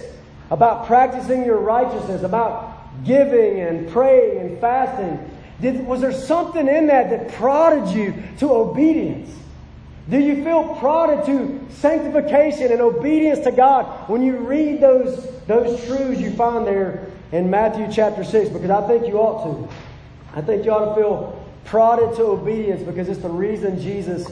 [0.50, 5.32] about practicing your righteousness, about giving and praying and fasting.
[5.62, 9.32] Did, was there something in that that prodded you to obedience?
[10.10, 15.84] Do you feel prodded to sanctification and obedience to God when you read those, those
[15.88, 18.50] truths you find there in Matthew chapter 6?
[18.50, 19.74] Because I think you ought to.
[20.36, 24.28] I think you ought to feel prodded to obedience because it's the reason Jesus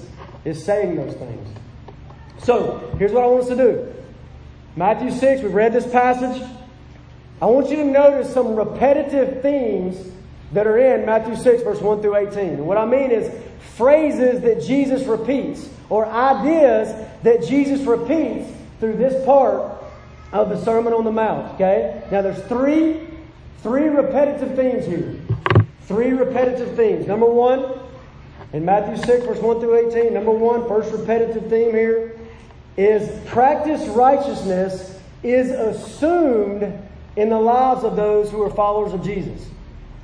[0.45, 1.49] is saying those things.
[2.43, 3.93] So, here's what I want us to do
[4.76, 6.42] Matthew 6, we've read this passage.
[7.40, 10.12] I want you to notice some repetitive themes
[10.52, 12.38] that are in Matthew 6, verse 1 through 18.
[12.40, 13.32] And what I mean is
[13.76, 16.90] phrases that Jesus repeats or ideas
[17.22, 19.78] that Jesus repeats through this part
[20.32, 21.54] of the Sermon on the Mount.
[21.54, 22.04] Okay?
[22.12, 23.02] Now there's three,
[23.62, 25.20] three repetitive themes here.
[25.82, 27.06] Three repetitive themes.
[27.06, 27.80] Number one,
[28.54, 32.18] in Matthew 6, verse 1 through 18, number one, first repetitive theme here
[32.78, 36.80] is practice righteousness is assumed
[37.16, 39.48] in the lives of those who are followers of Jesus.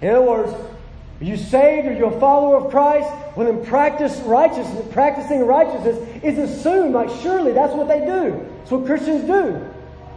[0.02, 1.88] In other words, are you saved?
[1.88, 3.10] Are you a follower of Christ?
[3.36, 4.86] Well, then practice righteousness.
[4.92, 6.94] Practicing righteousness is assumed.
[6.94, 8.48] Like surely that's what they do.
[8.60, 9.66] That's what Christians do.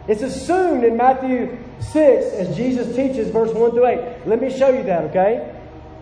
[0.07, 1.93] It's assumed in Matthew 6
[2.33, 4.27] as Jesus teaches, verse 1 through 8.
[4.27, 5.55] Let me show you that, okay?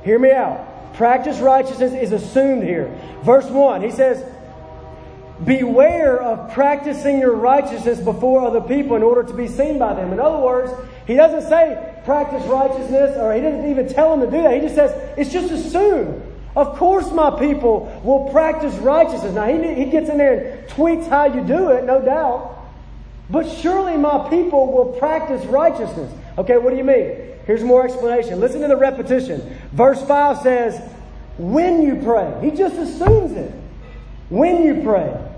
[0.04, 0.94] Hear me out.
[0.96, 2.94] Practice righteousness is assumed here.
[3.24, 4.24] Verse 1, he says,
[5.46, 10.14] Beware of practicing your righteousness before other people in order to be seen by them.
[10.14, 10.72] In other words,
[11.08, 14.54] he doesn't say practice righteousness, or he doesn't even tell them to do that.
[14.54, 16.22] He just says it's just assumed.
[16.56, 19.34] Of course, my people will practice righteousness.
[19.34, 22.58] Now, he, he gets in there and tweaks how you do it, no doubt.
[23.30, 26.14] But surely my people will practice righteousness.
[26.38, 27.16] Okay, what do you mean?
[27.46, 28.40] Here's more explanation.
[28.40, 29.58] Listen to the repetition.
[29.72, 30.82] Verse 5 says,
[31.38, 32.38] when you pray.
[32.42, 33.52] He just assumes it.
[34.30, 35.30] When you pray.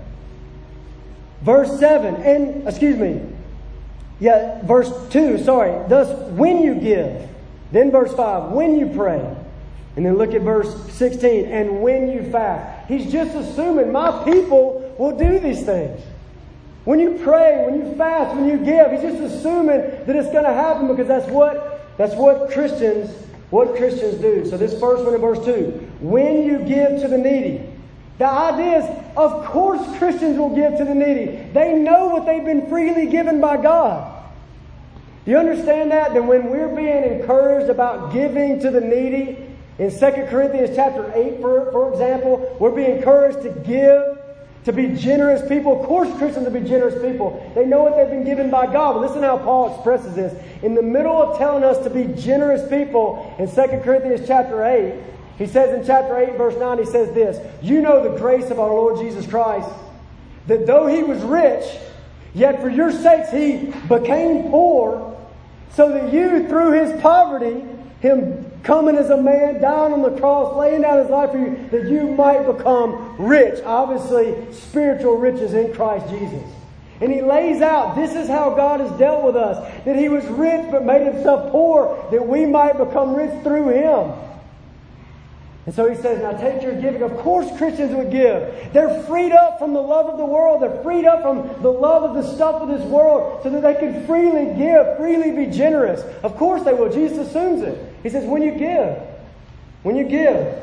[1.44, 3.20] Verse 7, and, excuse me,
[4.18, 5.86] yeah, verse 2, sorry.
[5.88, 7.28] Thus, when you give.
[7.70, 9.20] Then verse 5, when you pray.
[9.96, 12.88] And then look at verse 16, and when you fast.
[12.88, 16.00] He's just assuming my people will do these things.
[16.84, 20.44] When you pray, when you fast, when you give, he's just assuming that it's going
[20.44, 23.10] to happen because that's what that's what Christians
[23.50, 24.44] what Christians do.
[24.48, 27.73] So this first one in verse 2, when you give to the needy.
[28.18, 31.48] The idea is, of course, Christians will give to the needy.
[31.52, 34.12] They know what they've been freely given by God.
[35.24, 36.14] Do you understand that?
[36.14, 39.38] That when we're being encouraged about giving to the needy,
[39.78, 44.18] in 2 Corinthians chapter 8, for, for example, we're being encouraged to give,
[44.64, 45.80] to be generous people.
[45.80, 47.52] Of course, Christians will be generous people.
[47.56, 48.94] They know what they've been given by God.
[48.94, 50.32] But listen how Paul expresses this.
[50.62, 54.94] In the middle of telling us to be generous people in 2 Corinthians chapter 8,
[55.38, 58.60] he says in chapter 8, verse 9, he says this You know the grace of
[58.60, 59.68] our Lord Jesus Christ,
[60.46, 61.64] that though he was rich,
[62.34, 65.16] yet for your sakes he became poor,
[65.72, 67.64] so that you, through his poverty,
[68.00, 71.68] him coming as a man, dying on the cross, laying down his life for you,
[71.70, 73.60] that you might become rich.
[73.64, 76.42] Obviously, spiritual riches in Christ Jesus.
[77.00, 80.24] And he lays out this is how God has dealt with us that he was
[80.26, 84.12] rich but made himself poor, that we might become rich through him.
[85.66, 87.02] And so he says, now take your giving.
[87.02, 88.72] Of course Christians would give.
[88.74, 90.60] They're freed up from the love of the world.
[90.60, 93.74] They're freed up from the love of the stuff of this world so that they
[93.74, 96.02] can freely give, freely be generous.
[96.22, 96.92] Of course they will.
[96.92, 97.78] Jesus assumes it.
[98.02, 98.98] He says, when you give,
[99.82, 100.54] when you give.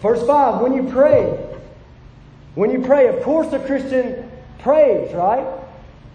[0.00, 1.24] Verse 5, when you pray.
[2.54, 5.46] When you pray, of course a Christian prays, right?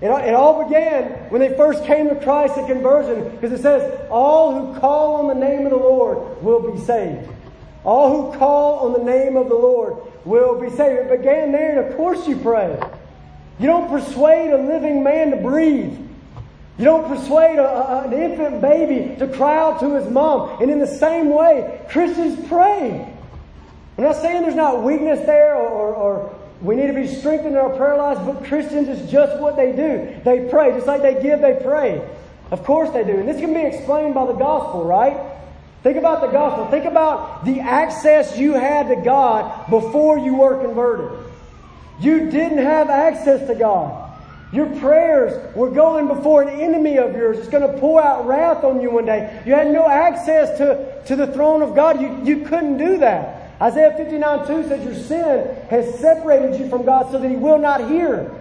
[0.01, 4.07] It, it all began when they first came to Christ at conversion because it says,
[4.09, 7.29] All who call on the name of the Lord will be saved.
[7.83, 11.11] All who call on the name of the Lord will be saved.
[11.11, 12.79] It began there, and of course you pray.
[13.59, 15.97] You don't persuade a living man to breathe.
[16.77, 20.61] You don't persuade a, a, an infant baby to cry out to his mom.
[20.61, 23.07] And in the same way, Christians pray.
[23.97, 27.55] I'm not saying there's not weakness there or, or, or we need to be strengthened
[27.55, 30.15] in our prayer lives, but Christians is just what they do.
[30.23, 30.71] They pray.
[30.71, 32.07] Just like they give, they pray.
[32.51, 33.17] Of course they do.
[33.17, 35.17] And this can be explained by the gospel, right?
[35.81, 36.67] Think about the gospel.
[36.69, 41.17] Think about the access you had to God before you were converted.
[41.99, 44.09] You didn't have access to God.
[44.53, 47.39] Your prayers were going before an enemy of yours.
[47.39, 49.41] It's going to pour out wrath on you one day.
[49.45, 52.01] You had no access to, to the throne of God.
[52.01, 53.40] You, you couldn't do that.
[53.61, 57.59] Isaiah 59 2 says, Your sin has separated you from God so that He will
[57.59, 58.35] not hear.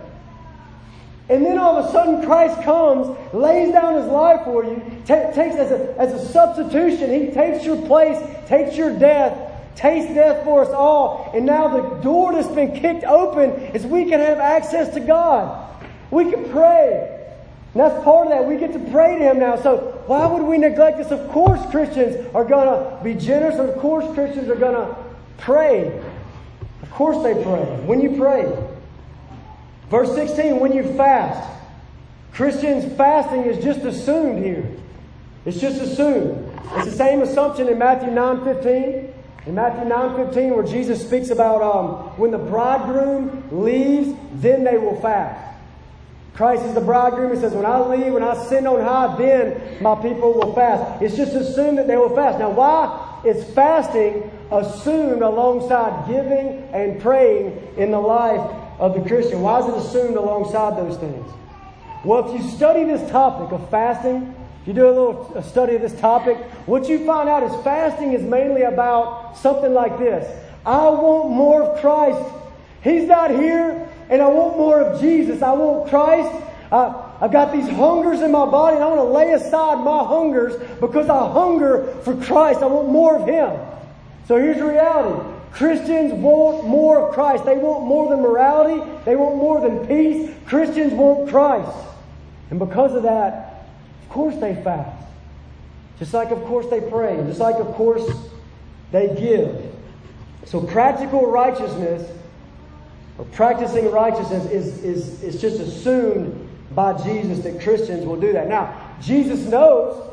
[1.28, 5.14] And then all of a sudden, Christ comes, lays down His life for you, t-
[5.32, 7.10] takes as a, as a substitution.
[7.12, 8.18] He takes your place,
[8.48, 9.38] takes your death,
[9.76, 11.30] tastes death for us all.
[11.34, 15.68] And now the door that's been kicked open is we can have access to God.
[16.10, 17.18] We can pray.
[17.74, 18.46] And that's part of that.
[18.46, 19.54] We get to pray to Him now.
[19.54, 21.12] So why would we neglect this?
[21.12, 23.56] Of course, Christians are going to be generous.
[23.56, 25.09] Of course, Christians are going to
[25.40, 26.00] pray.
[26.82, 27.64] Of course they pray.
[27.86, 28.52] When you pray.
[29.88, 31.48] Verse 16, when you fast.
[32.32, 34.64] Christians fasting is just assumed here.
[35.44, 36.48] It's just assumed.
[36.76, 39.14] It's the same assumption in Matthew 9 15.
[39.46, 44.78] In Matthew 9 15, where Jesus speaks about um, when the bridegroom leaves, then they
[44.78, 45.50] will fast.
[46.34, 47.34] Christ is the bridegroom.
[47.34, 51.02] He says, When I leave, when I send on high, then my people will fast.
[51.02, 52.38] It's just assumed that they will fast.
[52.38, 58.40] Now, why is fasting assumed alongside giving and praying in the life
[58.78, 59.40] of the Christian?
[59.42, 61.30] Why is it assumed alongside those things?
[62.04, 65.74] Well, if you study this topic of fasting, if you do a little a study
[65.74, 66.36] of this topic,
[66.66, 70.26] what you find out is fasting is mainly about something like this
[70.64, 72.20] I want more of Christ.
[72.82, 75.42] He's not here, and I want more of Jesus.
[75.42, 76.30] I want Christ.
[76.72, 80.04] Uh, I've got these hungers in my body, and I want to lay aside my
[80.04, 82.62] hungers because I hunger for Christ.
[82.62, 83.60] I want more of Him.
[84.30, 87.44] So here's the reality Christians want more of Christ.
[87.44, 90.30] They want more than morality, they want more than peace.
[90.46, 91.76] Christians want Christ.
[92.50, 93.66] And because of that,
[94.04, 95.04] of course they fast.
[95.98, 97.16] Just like, of course, they pray.
[97.26, 98.08] Just like, of course,
[98.92, 99.74] they give.
[100.44, 102.08] So, practical righteousness,
[103.18, 108.46] or practicing righteousness, is, is, is just assumed by Jesus that Christians will do that.
[108.46, 110.08] Now, Jesus knows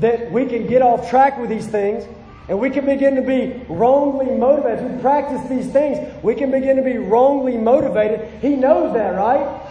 [0.00, 2.04] that we can get off track with these things
[2.48, 4.84] and we can begin to be wrongly motivated.
[4.84, 8.28] As we practice these things, we can begin to be wrongly motivated.
[8.42, 9.62] He knows that, right?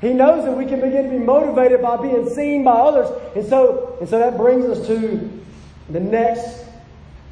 [0.00, 3.08] He knows that we can begin to be motivated by being seen by others.
[3.36, 5.40] And so, and so that brings us to
[5.90, 6.64] the next,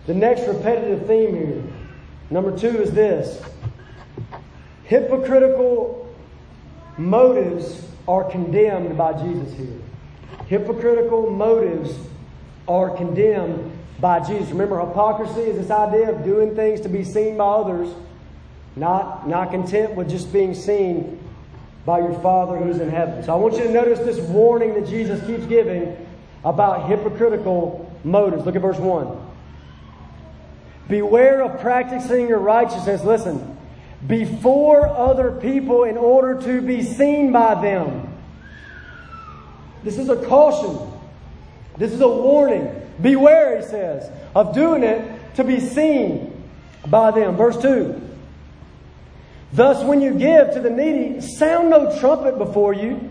[0.07, 1.63] the next repetitive theme here.
[2.29, 3.43] Number two is this.
[4.85, 6.15] Hypocritical
[6.99, 9.81] motives are condemned by Jesus here.
[10.47, 11.97] Hypocritical motives
[12.69, 14.49] are condemned by Jesus.
[14.51, 17.93] Remember, hypocrisy is this idea of doing things to be seen by others,
[18.77, 21.19] not, not content with just being seen
[21.85, 23.23] by your Father who's in heaven.
[23.25, 25.97] So I want you to notice this warning that Jesus keeps giving
[26.45, 28.45] about hypocritical motives.
[28.47, 29.29] Look at verse 1.
[30.89, 33.57] Beware of practicing your righteousness, listen,
[34.07, 38.13] before other people in order to be seen by them.
[39.85, 40.79] This is a caution.
[41.77, 42.80] This is a warning.
[43.01, 46.43] Beware, he says, of doing it to be seen
[46.87, 47.37] by them.
[47.37, 48.09] Verse 2.
[49.53, 53.11] Thus, when you give to the needy, sound no trumpet before you,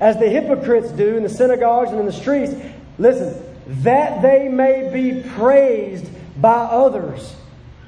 [0.00, 2.52] as the hypocrites do in the synagogues and in the streets.
[2.98, 3.42] Listen,
[3.82, 6.08] that they may be praised
[6.40, 7.34] by others,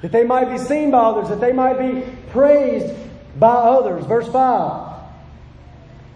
[0.02, 2.94] that they might be seen by others, that they might be praised
[3.38, 4.04] by others.
[4.06, 4.96] Verse 5.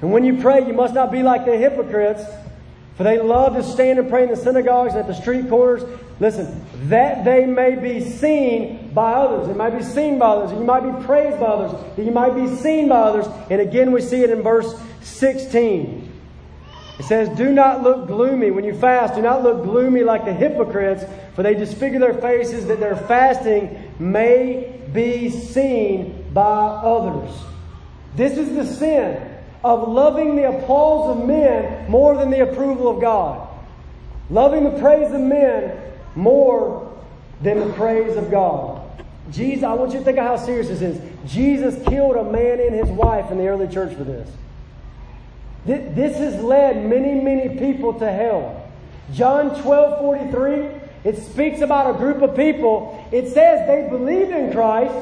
[0.01, 2.25] And when you pray, you must not be like the hypocrites,
[2.97, 5.83] for they love to stand and pray in the synagogues and at the street corners
[6.23, 9.49] Listen, that they may be seen by others.
[9.49, 10.53] It might be seen by others.
[10.53, 11.99] You might be praised by others.
[11.99, 13.27] You might be seen by others.
[13.51, 16.13] And again, we see it in verse 16.
[17.01, 19.17] It says, Do not look gloomy when you fast.
[19.17, 21.03] Do not look gloomy like the hypocrites,
[21.35, 27.35] for they disfigure their faces that their fasting may be seen by others.
[28.15, 29.32] This is the sin
[29.65, 33.49] of loving the applause of men more than the approval of God.
[34.31, 35.79] Loving the praise of men
[36.15, 36.93] more
[37.41, 38.81] than the praise of God.
[39.31, 41.01] Jesus, I want you to think of how serious this is.
[41.27, 44.29] Jesus killed a man and his wife in the early church for this.
[45.65, 48.69] This has led many, many people to hell.
[49.13, 50.69] John 12 43,
[51.05, 53.07] it speaks about a group of people.
[53.13, 54.95] It says they believed in Christ,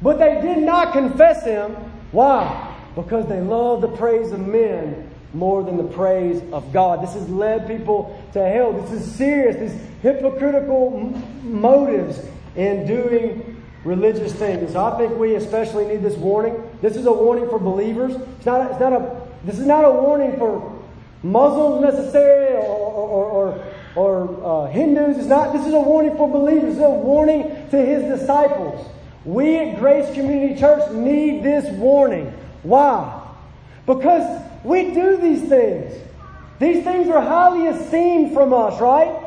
[0.00, 1.72] but they did not confess him.
[2.12, 2.73] Why?
[2.94, 7.02] Because they love the praise of men more than the praise of God.
[7.02, 8.72] This has led people to hell.
[8.72, 9.56] This is serious.
[9.56, 12.20] These hypocritical m- motives
[12.56, 14.72] in doing religious things.
[14.72, 16.56] So I think we especially need this warning.
[16.80, 18.14] This is a warning for believers.
[18.36, 18.60] It's not.
[18.60, 19.20] A, it's not a.
[19.44, 20.82] This is not a warning for
[21.22, 25.18] Muslims necessarily or or, or, or uh, Hindus.
[25.18, 25.52] It's not.
[25.52, 26.74] This is a warning for believers.
[26.74, 28.88] It's a warning to His disciples.
[29.24, 32.32] We at Grace Community Church need this warning.
[32.64, 33.22] Why?
[33.86, 35.94] Because we do these things.
[36.58, 39.20] These things are highly esteemed from us, right?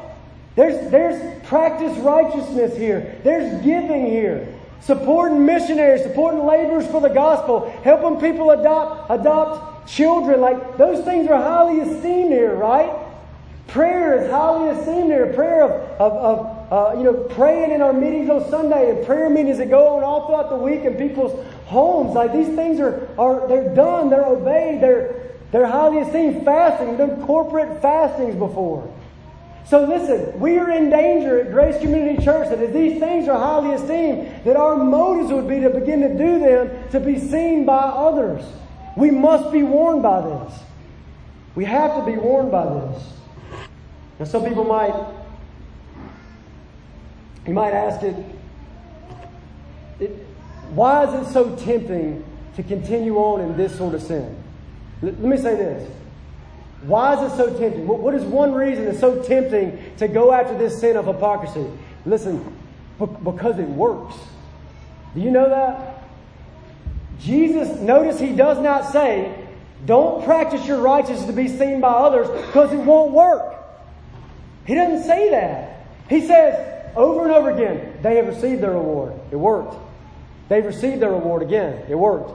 [0.56, 3.20] There's, there's practice righteousness here.
[3.24, 4.54] There's giving here.
[4.82, 10.42] Supporting missionaries, supporting laborers for the gospel, helping people adopt, adopt children.
[10.42, 12.92] Like those things are highly esteemed here, right?
[13.68, 15.34] Prayer is highly esteemed here.
[15.34, 19.30] Prayer of, of, of uh, you know, praying in our meetings on Sunday and prayer
[19.30, 22.14] meetings that go on all throughout the week in people's homes.
[22.14, 26.90] Like these things are, are they're done, they're obeyed, they're they're highly esteemed fasting.
[26.90, 28.94] We've done corporate fastings before.
[29.66, 33.38] So listen, we are in danger at Grace Community Church that if these things are
[33.38, 37.66] highly esteemed, that our motives would be to begin to do them to be seen
[37.66, 38.44] by others.
[38.96, 40.60] We must be warned by this.
[41.56, 43.14] We have to be warned by this.
[44.20, 44.94] Now, some people might,
[47.48, 48.16] you might ask it,
[50.00, 50.12] it
[50.72, 52.24] why is it so tempting
[52.56, 54.36] to continue on in this sort of sin?
[55.02, 55.90] Let, let me say this.
[56.82, 57.88] Why is it so tempting?
[57.88, 61.66] What, what is one reason it's so tempting to go after this sin of hypocrisy?
[62.06, 62.56] Listen,
[63.00, 64.16] because it works.
[65.16, 66.04] Do you know that?
[67.20, 69.48] Jesus, notice he does not say,
[69.86, 73.56] don't practice your righteousness to be seen by others because it won't work.
[74.66, 75.88] He doesn't say that.
[76.10, 79.14] He says over and over again, they have received their reward.
[79.32, 79.76] It worked.
[80.50, 81.86] They've received their reward again.
[81.90, 82.32] It worked.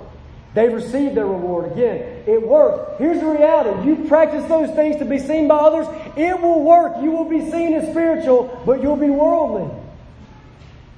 [0.55, 2.25] They've received their reward again.
[2.27, 3.01] It worked.
[3.01, 3.89] Here's the reality.
[3.89, 5.87] You practice those things to be seen by others,
[6.17, 6.95] it will work.
[7.01, 9.71] You will be seen as spiritual, but you'll be worldly.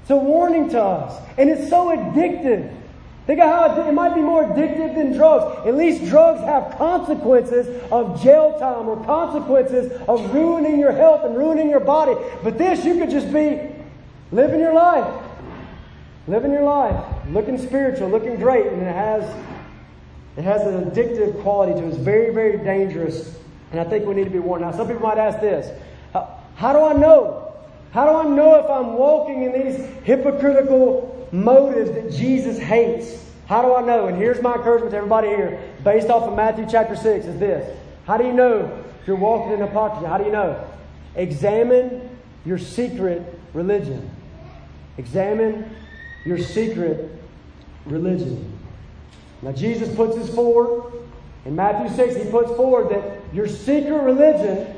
[0.02, 1.22] It's a warning to us.
[1.38, 2.74] And it's so addictive.
[3.26, 5.66] Think of how it might be more addictive than drugs.
[5.66, 11.34] At least drugs have consequences of jail time or consequences of ruining your health and
[11.34, 12.14] ruining your body.
[12.42, 13.60] But this, you could just be
[14.30, 15.22] living your life.
[16.26, 19.24] Living your life, looking spiritual, looking great, and it has
[20.36, 21.90] it has an addictive quality to it.
[21.90, 23.38] It's very, very dangerous.
[23.70, 24.64] And I think we need to be warned.
[24.64, 25.70] Now, some people might ask this
[26.12, 27.54] how, how do I know?
[27.92, 33.22] How do I know if I'm walking in these hypocritical motives that Jesus hates.
[33.46, 34.06] How do I know?
[34.06, 37.78] And here's my encouragement to everybody here, based off of Matthew chapter 6, is this.
[38.06, 40.06] How do you know if you're walking in hypocrisy?
[40.06, 40.64] How do you know?
[41.16, 42.08] Examine
[42.46, 44.10] your secret religion.
[44.96, 45.74] Examine
[46.24, 47.10] your secret
[47.84, 48.58] religion.
[49.42, 50.92] Now, Jesus puts this forward.
[51.44, 54.74] In Matthew 6, he puts forward that your secret religion,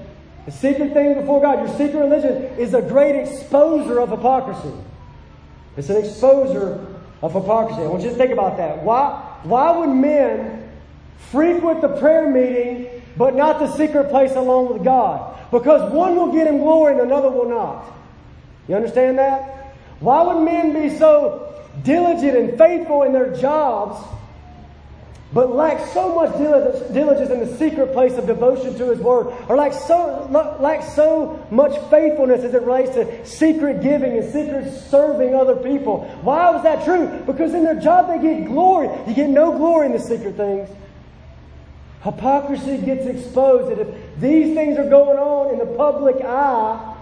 [0.46, 4.72] the secret thing before God, your secret religion is a great exposer of hypocrisy.
[5.76, 6.86] It's an exposure
[7.22, 7.82] of hypocrisy.
[7.82, 8.82] I want you to think about that.
[8.82, 10.70] Why, why would men
[11.30, 15.38] frequent the prayer meeting but not the secret place alone with God?
[15.50, 17.84] Because one will get him glory and another will not.
[18.68, 19.74] You understand that?
[20.00, 24.04] Why would men be so diligent and faithful in their jobs
[25.36, 29.56] but lack so much diligence in the secret place of devotion to His Word, or
[29.56, 30.26] lack so,
[30.94, 36.04] so much faithfulness as it relates to secret giving and secret serving other people.
[36.22, 37.22] Why was that true?
[37.26, 38.88] Because in their job they get glory.
[39.06, 40.70] You get no glory in the secret things.
[42.02, 46.96] Hypocrisy gets exposed that if these things are going on in the public eye,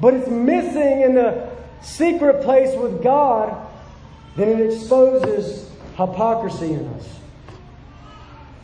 [0.00, 1.48] but it's missing in the
[1.82, 3.64] secret place with God,
[4.34, 7.15] then it exposes hypocrisy in us.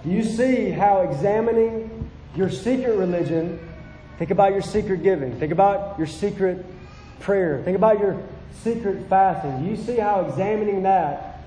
[0.05, 3.61] Do you see how examining your secret religion,
[4.19, 6.65] think about your secret giving, think about your secret
[7.21, 8.21] prayer, think about your
[8.63, 9.65] secret fasting.
[9.65, 11.45] Do you see how examining that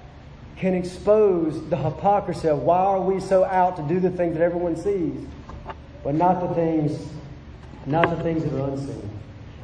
[0.58, 4.43] can expose the hypocrisy of why are we so out to do the things that
[4.43, 5.26] everyone sees,
[6.03, 7.10] but not the things,
[7.86, 9.10] not the things that are unseen.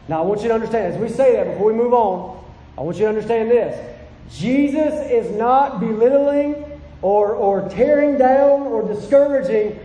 [0.09, 2.43] Now I want you to understand, as we say that before we move on,
[2.77, 3.97] I want you to understand this.
[4.31, 6.70] Jesus is not belittling
[7.01, 9.79] or, or tearing down or discouraging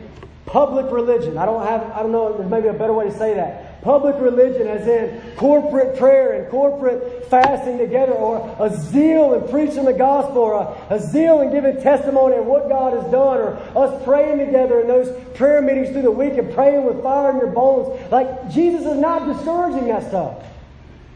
[0.46, 1.36] public religion.
[1.36, 3.82] I don't have, I don't know, there's maybe a better way to say that.
[3.82, 9.84] Public religion, as in corporate prayer and corporate fasting together, or a zeal in preaching
[9.84, 10.54] the gospel, or
[10.90, 14.80] a, a zeal in giving testimony of what God has done, or us praying together
[14.80, 18.10] in those prayer meetings through the week and praying with fire in your bones.
[18.10, 20.42] Like, Jesus is not discouraging that stuff.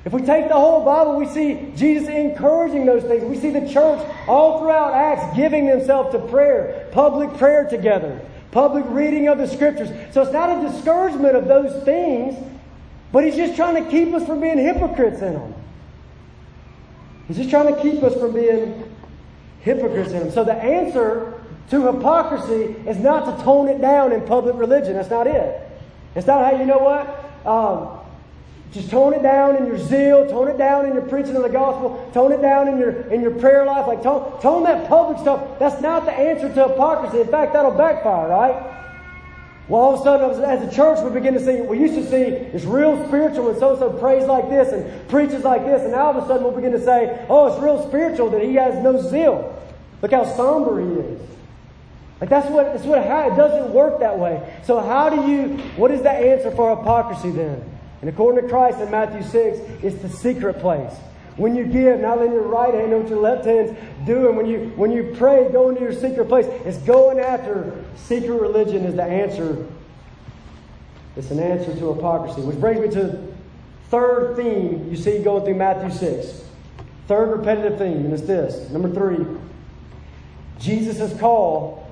[0.04, 3.22] If we take the whole Bible, we see Jesus encouraging those things.
[3.24, 8.20] We see the church all throughout Acts giving themselves to prayer, public prayer together,
[8.50, 9.90] public reading of the scriptures.
[10.12, 12.34] So it's not a discouragement of those things,
[13.12, 15.54] but he's just trying to keep us from being hypocrites in them.
[17.28, 18.90] He's just trying to keep us from being
[19.60, 20.30] hypocrites in them.
[20.30, 24.94] So the answer to hypocrisy is not to tone it down in public religion.
[24.94, 25.60] That's not it.
[26.14, 27.46] It's not, hey, you know what?
[27.46, 27.99] Um,
[28.72, 31.48] just tone it down in your zeal, tone it down in your preaching of the
[31.48, 33.88] gospel, tone it down in your in your prayer life.
[33.88, 35.58] Like tone, tone that public stuff.
[35.58, 37.20] That's not the answer to hypocrisy.
[37.20, 38.70] In fact, that'll backfire, right?
[39.70, 42.08] Well, all of a sudden, as a church, we begin to see, we used to
[42.10, 45.82] see it's real spiritual when so and so prays like this and preaches like this,
[45.82, 48.42] and now all of a sudden we'll begin to say, oh, it's real spiritual that
[48.42, 49.56] he has no zeal.
[50.02, 51.20] Look how somber he is.
[52.20, 54.60] Like that's what, that's what, it doesn't work that way.
[54.64, 57.79] So how do you, what is the answer for hypocrisy then?
[58.00, 60.92] And according to Christ in Matthew 6, it's the secret place.
[61.36, 64.36] When you give, not in your right hand what your left hand's doing.
[64.36, 66.46] When you when you pray, go into your secret place.
[66.64, 69.66] It's going after secret religion is the answer
[71.16, 72.42] It's an answer to hypocrisy.
[72.42, 73.34] Which brings me to
[73.88, 76.44] third theme you see going through Matthew 6.
[77.08, 78.70] Third repetitive theme, and it's this.
[78.70, 79.26] Number three,
[80.58, 81.90] Jesus' call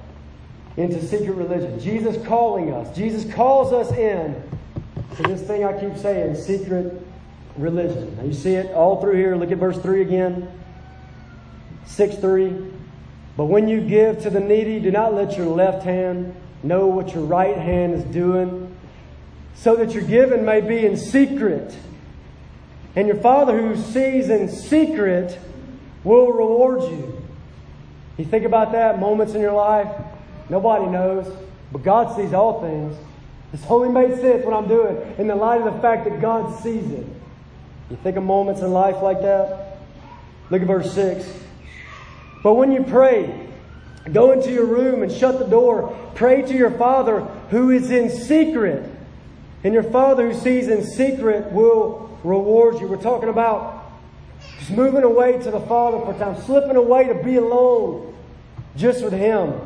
[0.76, 1.80] into secret religion.
[1.80, 2.94] Jesus calling us.
[2.96, 4.40] Jesus calls us in
[5.18, 7.02] to this thing I keep saying, secret
[7.56, 8.16] religion.
[8.16, 9.34] Now you see it all through here.
[9.34, 10.48] Look at verse 3 again.
[11.86, 12.72] 6 3.
[13.36, 17.14] But when you give to the needy, do not let your left hand know what
[17.14, 18.76] your right hand is doing,
[19.54, 21.76] so that your giving may be in secret.
[22.94, 25.36] And your Father who sees in secret
[26.04, 27.22] will reward you.
[28.18, 29.88] You think about that, moments in your life,
[30.48, 31.26] nobody knows,
[31.72, 32.96] but God sees all things.
[33.52, 36.62] This only made sense what I'm doing in the light of the fact that God
[36.62, 37.06] sees it.
[37.90, 39.78] You think of moments in life like that?
[40.50, 41.26] Look at verse 6.
[42.42, 43.48] But when you pray,
[44.12, 45.96] go into your room and shut the door.
[46.14, 47.20] Pray to your Father
[47.50, 48.90] who is in secret.
[49.64, 52.86] And your Father who sees in secret will reward you.
[52.86, 53.90] We're talking about
[54.58, 58.14] just moving away to the Father for time, slipping away to be alone
[58.76, 59.58] just with Him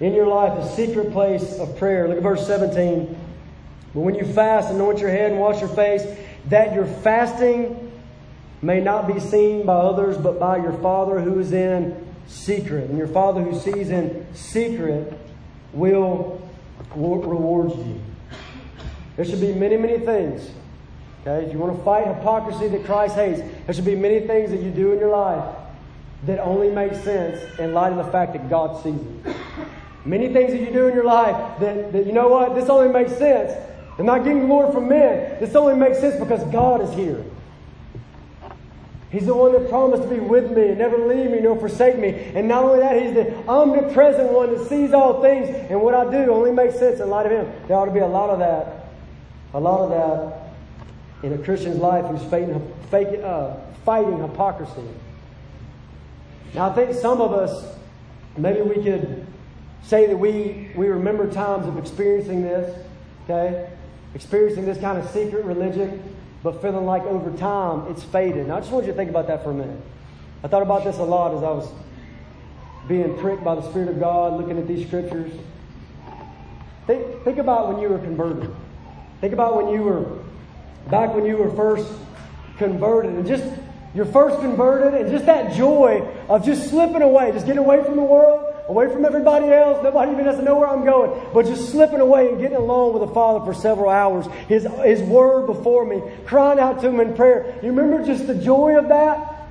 [0.00, 2.08] in your life, a secret place of prayer.
[2.08, 3.18] Look at verse 17.
[3.94, 6.02] But when you fast, anoint your head and wash your face,
[6.46, 7.92] that your fasting
[8.62, 12.90] may not be seen by others, but by your Father who is in secret.
[12.90, 15.12] And your Father who sees in secret
[15.72, 16.42] will
[16.94, 18.00] reward you.
[19.16, 20.50] There should be many, many things.
[21.22, 21.46] Okay?
[21.46, 24.60] If you want to fight hypocrisy that Christ hates, there should be many things that
[24.60, 25.56] you do in your life
[26.24, 29.36] that only makes sense in light of the fact that God sees it.
[30.04, 32.88] Many things that you do in your life that, that you know what, this only
[32.88, 33.52] makes sense.
[33.98, 35.40] I'm not getting glory from men.
[35.40, 37.24] This only makes sense because God is here.
[39.10, 41.96] He's the one that promised to be with me and never leave me nor forsake
[41.96, 42.08] me.
[42.34, 45.48] And not only that, He's the omnipresent one that sees all things.
[45.70, 47.50] And what I do only makes sense in light of Him.
[47.66, 48.88] There ought to be a lot of that.
[49.54, 50.46] A lot of that
[51.22, 53.54] in a Christian's life who's fighting, fake, uh,
[53.84, 54.86] fighting hypocrisy.
[56.54, 57.76] Now, I think some of us,
[58.36, 59.26] maybe we could
[59.82, 62.76] say that we, we remember times of experiencing this,
[63.24, 63.70] okay?
[64.14, 66.02] Experiencing this kind of secret religion,
[66.42, 68.48] but feeling like over time it's faded.
[68.48, 69.80] Now, I just want you to think about that for a minute.
[70.42, 71.68] I thought about this a lot as I was
[72.88, 75.32] being pricked by the Spirit of God, looking at these scriptures.
[76.86, 78.54] Think, think about when you were converted.
[79.20, 80.18] Think about when you were,
[80.88, 81.90] back when you were first
[82.58, 83.44] converted, and just
[83.96, 87.96] you're first converted, and just that joy of just slipping away, just getting away from
[87.96, 89.82] the world, away from everybody else.
[89.82, 93.08] Nobody even doesn't know where I'm going, but just slipping away and getting alone with
[93.08, 94.26] the Father for several hours.
[94.48, 97.58] His, His Word before me, crying out to Him in prayer.
[97.62, 99.48] You remember just the joy of that?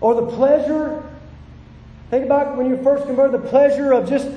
[0.00, 1.08] Or the pleasure?
[2.10, 4.28] Think about when you first converted, the pleasure of just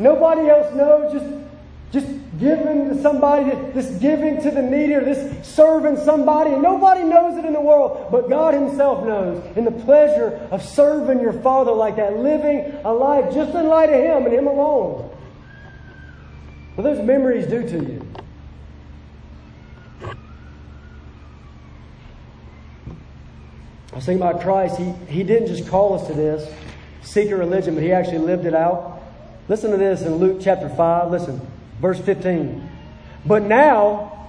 [0.00, 1.40] nobody else knows, just
[1.92, 7.02] just giving to somebody, this giving to the needy, or this serving somebody, and nobody
[7.02, 9.44] knows it in the world, but God Himself knows.
[9.56, 13.90] And the pleasure of serving your Father like that, living a life just in light
[13.90, 15.14] of Him and Him alone.
[16.76, 18.06] Well, those memories do to you.
[23.92, 24.78] I was thinking about Christ.
[24.78, 26.50] He, he didn't just call us to this
[27.02, 29.02] secret religion, but He actually lived it out.
[29.48, 31.10] Listen to this in Luke chapter 5.
[31.10, 31.40] Listen.
[31.80, 32.68] Verse 15.
[33.26, 34.28] But now,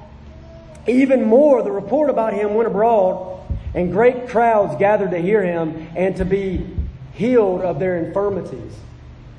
[0.88, 3.39] even more, the report about him went abroad,
[3.74, 6.66] and great crowds gathered to hear him and to be
[7.14, 8.74] healed of their infirmities.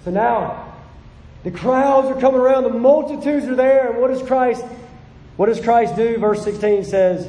[0.04, 0.74] So now,
[1.44, 4.64] the crowds are coming around, the multitudes are there, and what does Christ
[5.36, 6.18] what does Christ do?
[6.18, 7.28] Verse 16 says,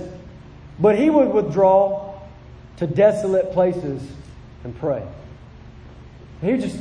[0.80, 2.16] But he would withdraw
[2.78, 4.02] to desolate places
[4.64, 5.06] and pray.
[6.42, 6.78] He just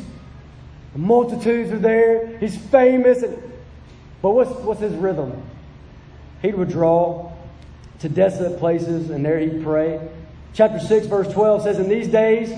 [0.93, 3.52] the multitudes are there, he's famous, and
[4.23, 5.43] but what's, what's his rhythm?
[6.41, 7.33] He would draw
[7.99, 10.01] to desolate places and there he'd pray.
[10.55, 12.51] Chapter 6, verse 12 says, In these days,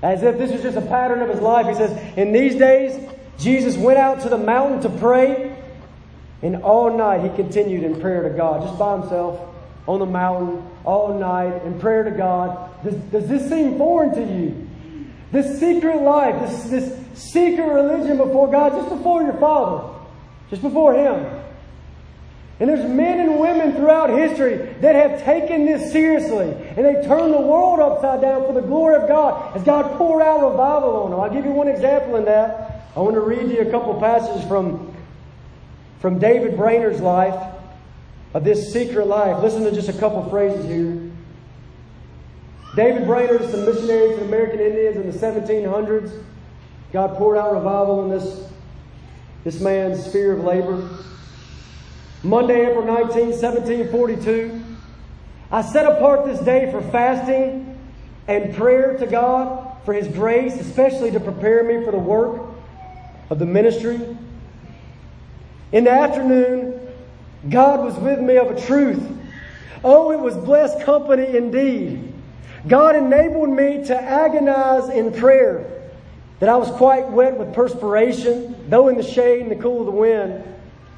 [0.00, 3.08] as if this was just a pattern of his life, he says, In these days,
[3.38, 5.56] Jesus went out to the mountain to pray,
[6.42, 9.40] and all night he continued in prayer to God, just by himself
[9.88, 12.70] on the mountain all night in prayer to God.
[12.84, 14.68] Does, does this seem foreign to you?
[15.32, 19.97] This secret life, this, this secret religion before God, just before your Father
[20.50, 21.42] just before him.
[22.60, 26.50] And there's men and women throughout history that have taken this seriously.
[26.76, 30.22] And they turned the world upside down for the glory of God as God poured
[30.22, 31.20] out revival on them.
[31.20, 32.90] I'll give you one example in that.
[32.96, 34.92] I want to read you a couple passages from,
[36.00, 37.54] from David Brainerd's life
[38.34, 39.40] of this secret life.
[39.40, 41.10] Listen to just a couple phrases here.
[42.74, 46.24] David Brainerd is a missionary to the American Indians in the 1700s.
[46.92, 48.47] God poured out revival in this
[49.44, 50.88] this man's sphere of labor.
[52.22, 54.64] Monday, April 19, 1742.
[55.50, 57.78] I set apart this day for fasting
[58.26, 62.42] and prayer to God for His grace, especially to prepare me for the work
[63.30, 64.00] of the ministry.
[65.70, 66.80] In the afternoon,
[67.48, 69.16] God was with me of a truth.
[69.84, 72.12] Oh, it was blessed company indeed.
[72.66, 75.77] God enabled me to agonize in prayer
[76.40, 79.86] that I was quite wet with perspiration, though in the shade and the cool of
[79.86, 80.44] the wind.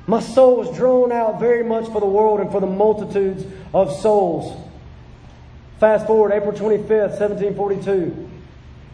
[0.07, 3.93] My soul was drawn out very much for the world and for the multitudes of
[3.93, 4.57] souls.
[5.78, 8.28] Fast forward, April 25th, 1742.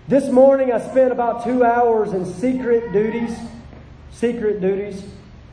[0.09, 3.36] This morning I spent about two hours in secret duties,
[4.12, 5.03] secret duties,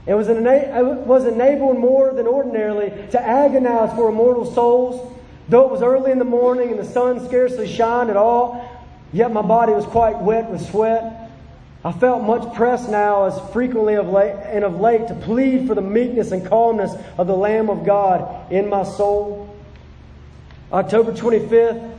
[0.05, 5.11] and was, ena- was enabled more than ordinarily to agonize for immortal souls.
[5.49, 8.72] Though it was early in the morning and the sun scarcely shined at all,
[9.14, 11.30] yet my body was quite wet with sweat.
[11.86, 15.76] I felt much pressed now, as frequently of late, and of late, to plead for
[15.76, 19.53] the meekness and calmness of the Lamb of God in my soul.
[20.72, 21.93] October 25th,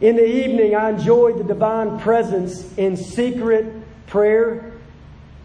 [0.00, 3.72] in the evening, I enjoyed the divine presence in secret
[4.06, 4.72] prayer.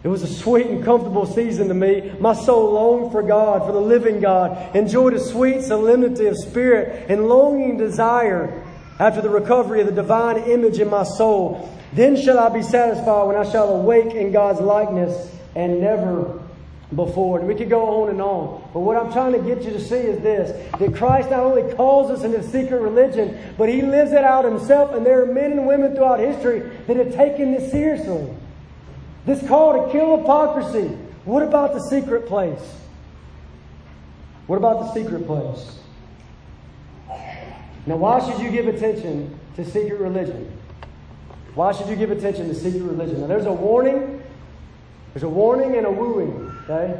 [0.04, 2.12] It was a sweet and comfortable season to me.
[2.20, 7.06] My soul longed for God, for the living God, enjoyed a sweet solemnity of spirit
[7.08, 8.61] and longing desire
[8.98, 11.68] after the recovery of the divine image in my soul.
[11.92, 16.40] Then shall I be satisfied when I shall awake in God's likeness and never
[16.94, 17.38] before.
[17.38, 18.68] And we could go on and on.
[18.72, 21.74] But what I'm trying to get you to see is this that Christ not only
[21.74, 24.94] calls us into secret religion, but He lives it out Himself.
[24.94, 28.34] And there are men and women throughout history that have taken this seriously.
[29.26, 30.88] This call to kill hypocrisy.
[31.24, 32.76] What about the secret place?
[34.46, 35.78] What about the secret place?
[37.86, 40.50] Now, why should you give attention to secret religion?
[41.54, 43.20] Why should you give attention to secret religion?
[43.20, 44.22] Now, there's a warning.
[45.12, 46.98] There's a warning and a wooing, okay?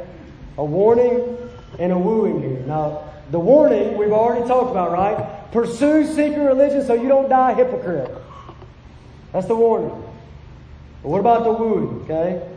[0.57, 1.37] A warning
[1.79, 2.59] and a wooing here.
[2.67, 5.51] Now, the warning we've already talked about, right?
[5.51, 8.11] Pursue secret religion so you don't die a hypocrite.
[9.31, 9.89] That's the warning.
[11.01, 12.47] But what about the wooing, okay?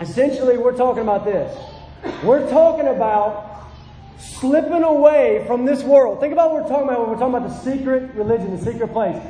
[0.00, 1.56] Essentially, we're talking about this.
[2.22, 3.51] We're talking about
[4.22, 6.20] slipping away from this world.
[6.20, 8.92] Think about what we're talking about when we're talking about the secret religion, the secret
[8.92, 9.20] place.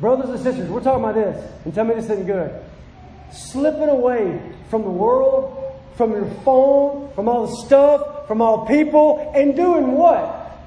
[0.00, 1.52] Brothers and sisters, we're talking about this.
[1.64, 2.58] And tell me this isn't good.
[3.32, 9.32] Slipping away from the world, from your phone, from all the stuff, from all people,
[9.34, 10.58] and doing what?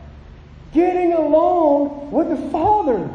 [0.74, 3.10] Getting alone with the Father.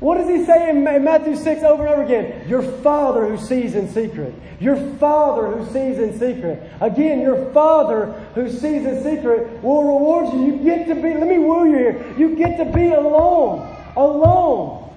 [0.00, 2.48] What does he say in Matthew 6 over and over again?
[2.48, 4.32] Your Father who sees in secret.
[4.60, 6.62] Your Father who sees in secret.
[6.80, 10.46] Again, your Father who sees in secret will reward you.
[10.46, 12.14] You get to be, let me woo you here.
[12.16, 13.76] You get to be alone.
[13.96, 14.88] Alone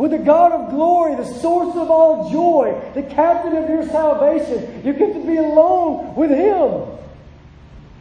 [0.00, 4.82] with the God of glory, the source of all joy, the captain of your salvation.
[4.82, 6.86] You get to be alone with Him.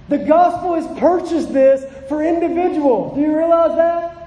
[0.08, 3.16] The gospel has purchased this for individuals.
[3.16, 4.19] Do you realize that?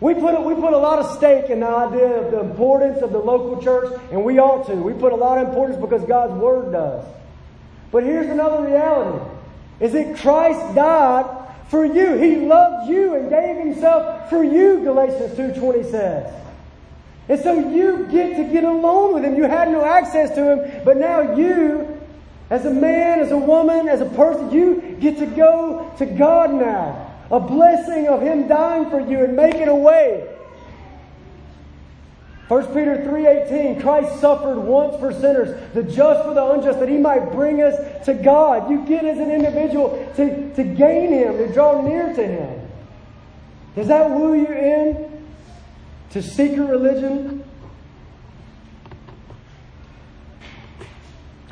[0.00, 3.12] We put, we put a lot of stake in the idea of the importance of
[3.12, 4.74] the local church, and we ought to.
[4.74, 7.04] We put a lot of importance because God's Word does.
[7.92, 9.24] But here's another reality,
[9.80, 11.26] is that Christ died
[11.68, 12.14] for you.
[12.14, 16.40] He loved you and gave Himself for you, Galatians 2.20 says.
[17.28, 19.36] And so you get to get alone with him.
[19.36, 22.00] You had no access to him, but now you,
[22.50, 26.52] as a man, as a woman, as a person, you get to go to God
[26.52, 27.09] now.
[27.30, 30.28] A blessing of him dying for you and making a way.
[32.48, 36.96] 1 Peter 3:18 Christ suffered once for sinners, the just for the unjust, that he
[36.96, 37.76] might bring us
[38.06, 38.68] to God.
[38.68, 42.68] You get as an individual to, to gain him, to draw near to him.
[43.76, 45.10] Does that woo you in?
[46.10, 47.44] to secret religion,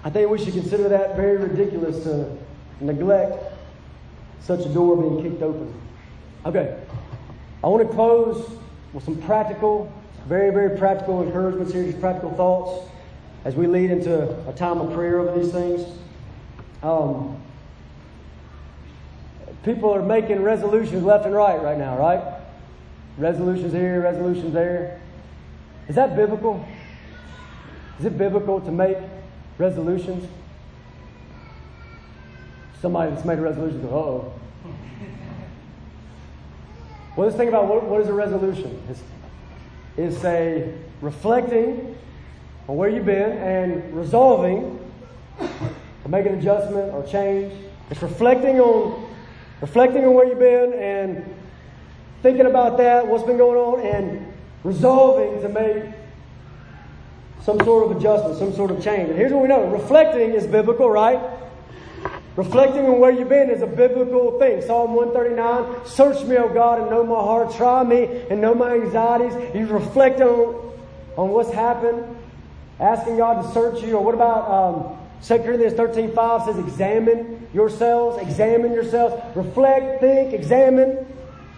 [0.05, 2.37] I think we should consider that very ridiculous to
[2.81, 3.48] neglect
[4.41, 5.73] such a door being kicked open.
[6.47, 6.81] Okay,
[7.63, 8.51] I want to close
[8.93, 9.93] with some practical,
[10.27, 12.89] very, very practical encouragements here, just practical thoughts
[13.45, 15.87] as we lead into a time of prayer over these things.
[16.83, 17.41] Um,
[19.65, 22.23] people are making resolutions left and right right now, right?
[23.17, 25.01] Resolutions here, resolutions there.
[25.89, 26.65] Is that biblical?
[27.99, 28.99] Is it biblical to make
[29.59, 30.29] resolutions?
[32.81, 34.33] Somebody that's made a resolution goes, oh.
[37.17, 38.81] well, let's think about what, what is a resolution.
[38.89, 39.03] It's,
[39.97, 41.97] it's a reflecting
[42.69, 44.79] on where you've been and resolving
[45.39, 47.53] to make an adjustment or change.
[47.91, 49.09] It's reflecting on
[49.61, 51.35] reflecting on where you've been and
[52.23, 54.33] thinking about that, what's been going on, and
[54.65, 55.95] resolving to make
[57.43, 59.09] some sort of adjustment, some sort of change.
[59.09, 61.19] And here's what we know reflecting is biblical, right?
[62.39, 64.63] Reflecting on where you've been is a biblical thing.
[64.63, 67.53] Psalm 139, search me, O God, and know my heart.
[67.57, 69.33] Try me and know my anxieties.
[69.57, 70.55] You reflect on,
[71.17, 72.17] on what's happened,
[72.79, 73.97] asking God to search you.
[73.97, 80.33] Or what about um, 2 Corinthians 13, 5 says, examine yourselves, examine yourselves, reflect, think,
[80.33, 81.13] examine.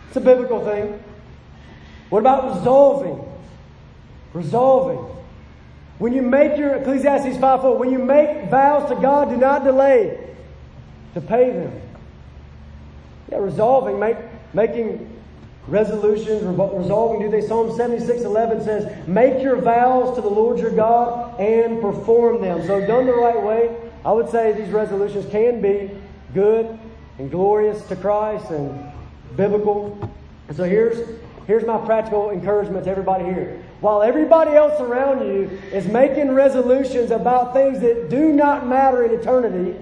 [0.08, 0.98] It's a biblical thing.
[2.08, 3.22] What about resolving?
[4.32, 5.14] Resolving.
[5.98, 9.62] When you make your, Ecclesiastes 5 4, when you make vows to God, do not
[9.62, 10.28] delay
[11.14, 11.80] to pay them.
[13.30, 14.16] Yeah, resolving, make,
[14.52, 15.20] making
[15.66, 17.46] resolutions, resolving do they.
[17.46, 22.66] Psalm 76 11 says, Make your vows to the Lord your God and perform them.
[22.66, 25.90] So, done the right way, I would say these resolutions can be
[26.34, 26.78] good
[27.18, 28.92] and glorious to Christ and
[29.36, 30.10] biblical.
[30.48, 31.08] And so, here's,
[31.46, 33.62] here's my practical encouragement to everybody here.
[33.80, 39.18] While everybody else around you is making resolutions about things that do not matter in
[39.18, 39.78] eternity,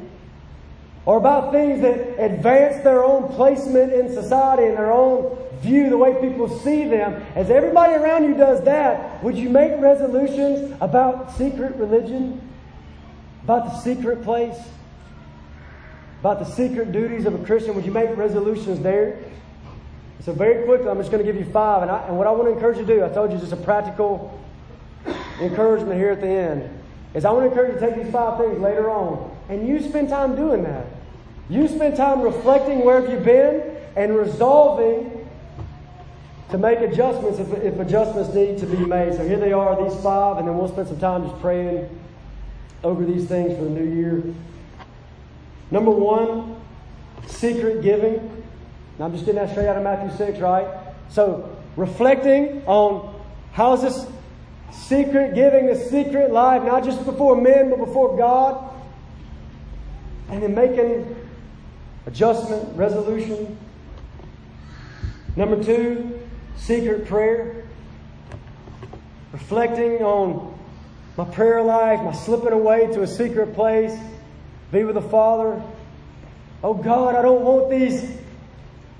[1.08, 5.96] or about things that advance their own placement in society and their own view, the
[5.96, 11.34] way people see them, as everybody around you does that, would you make resolutions about
[11.38, 12.46] secret religion?
[13.42, 14.58] About the secret place?
[16.20, 17.74] About the secret duties of a Christian?
[17.74, 19.18] Would you make resolutions there?
[20.20, 21.80] So, very quickly, I'm just going to give you five.
[21.80, 23.52] And, I, and what I want to encourage you to do, I told you just
[23.52, 24.38] a practical
[25.40, 26.68] encouragement here at the end,
[27.14, 29.80] is I want to encourage you to take these five things later on and you
[29.80, 30.97] spend time doing that.
[31.48, 35.26] You spend time reflecting where have you been and resolving
[36.50, 39.14] to make adjustments if, if adjustments need to be made.
[39.14, 41.88] So here they are, these five, and then we'll spend some time just praying
[42.82, 44.22] over these things for the new year.
[45.70, 46.60] Number one,
[47.26, 48.44] secret giving.
[49.00, 50.66] I'm just getting that straight out of Matthew 6, right?
[51.10, 53.14] So reflecting on
[53.52, 54.06] how is this
[54.72, 58.74] secret giving, the secret life, not just before men, but before God.
[60.30, 61.16] And then making
[62.08, 63.58] adjustment, resolution.
[65.36, 66.18] Number two,
[66.56, 67.64] secret prayer.
[69.30, 70.58] Reflecting on
[71.18, 73.94] my prayer life, my slipping away to a secret place,
[74.72, 75.62] be with the Father.
[76.64, 78.10] Oh God, I don't want these,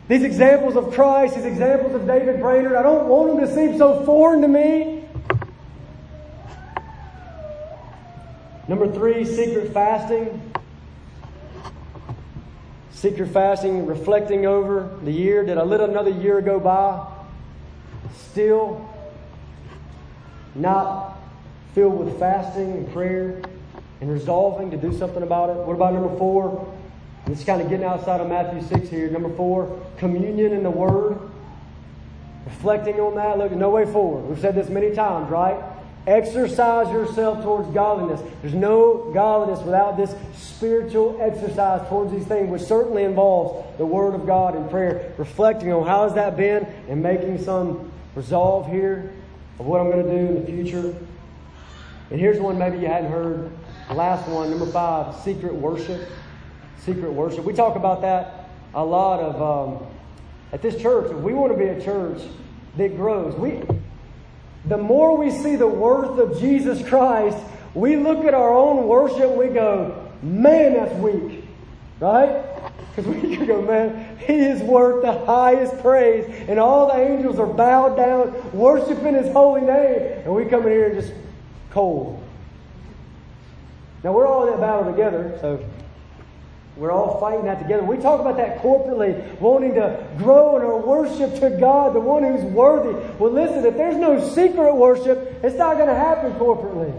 [0.07, 3.79] these examples of Christ, these examples of David Brainerd, I don't want them to seem
[3.79, 5.05] so foreign to me.
[8.69, 10.48] Number three, secret fasting.
[12.99, 15.47] Secret fasting, reflecting over the year.
[15.47, 17.07] Did I let another year go by?
[18.17, 18.93] Still
[20.57, 21.17] not
[21.77, 23.41] filled with fasting and prayer
[24.01, 25.59] and resolving to do something about it.
[25.59, 26.75] What about number four?
[27.29, 29.09] It's kind of getting outside of Matthew 6 here.
[29.09, 31.21] Number four, communion in the Word.
[32.47, 33.39] Reflecting on that.
[33.39, 34.29] Look, no way forward.
[34.29, 35.63] We've said this many times, right?
[36.09, 38.23] Exercise yourself towards godliness.
[38.41, 44.15] There's no godliness without this spiritual exercise towards these things, which certainly involves the Word
[44.15, 45.13] of God and prayer.
[45.19, 49.13] Reflecting on how has that been and making some resolve here
[49.59, 50.97] of what I'm going to do in the future.
[52.11, 53.51] And here's one maybe you hadn't heard.
[53.89, 56.09] The last one, number five, secret worship.
[56.79, 57.45] Secret worship.
[57.45, 59.43] We talk about that a lot of
[59.77, 59.87] um,
[60.53, 61.11] at this church.
[61.11, 62.23] If we want to be a church
[62.79, 63.61] that grows, we
[64.69, 67.39] the more we see the worth of Jesus Christ,
[67.75, 71.45] we look at our own worship we go, man, that's weak.
[72.01, 72.45] Right?
[72.91, 76.27] Because we can go, man, he is worth the highest praise.
[76.49, 80.23] And all the angels are bowed down, worshiping his holy name.
[80.25, 81.13] And we come in here and just
[81.71, 82.23] cold.
[84.05, 85.65] Now, we're all in that battle together, so
[86.79, 87.83] we're all fighting that together.
[87.83, 92.23] We talk about that corporately, wanting to grow in our worship to God, the one
[92.23, 92.93] who's worthy.
[93.19, 96.97] Well, listen, if there's no secret worship, it's not going to happen corporately.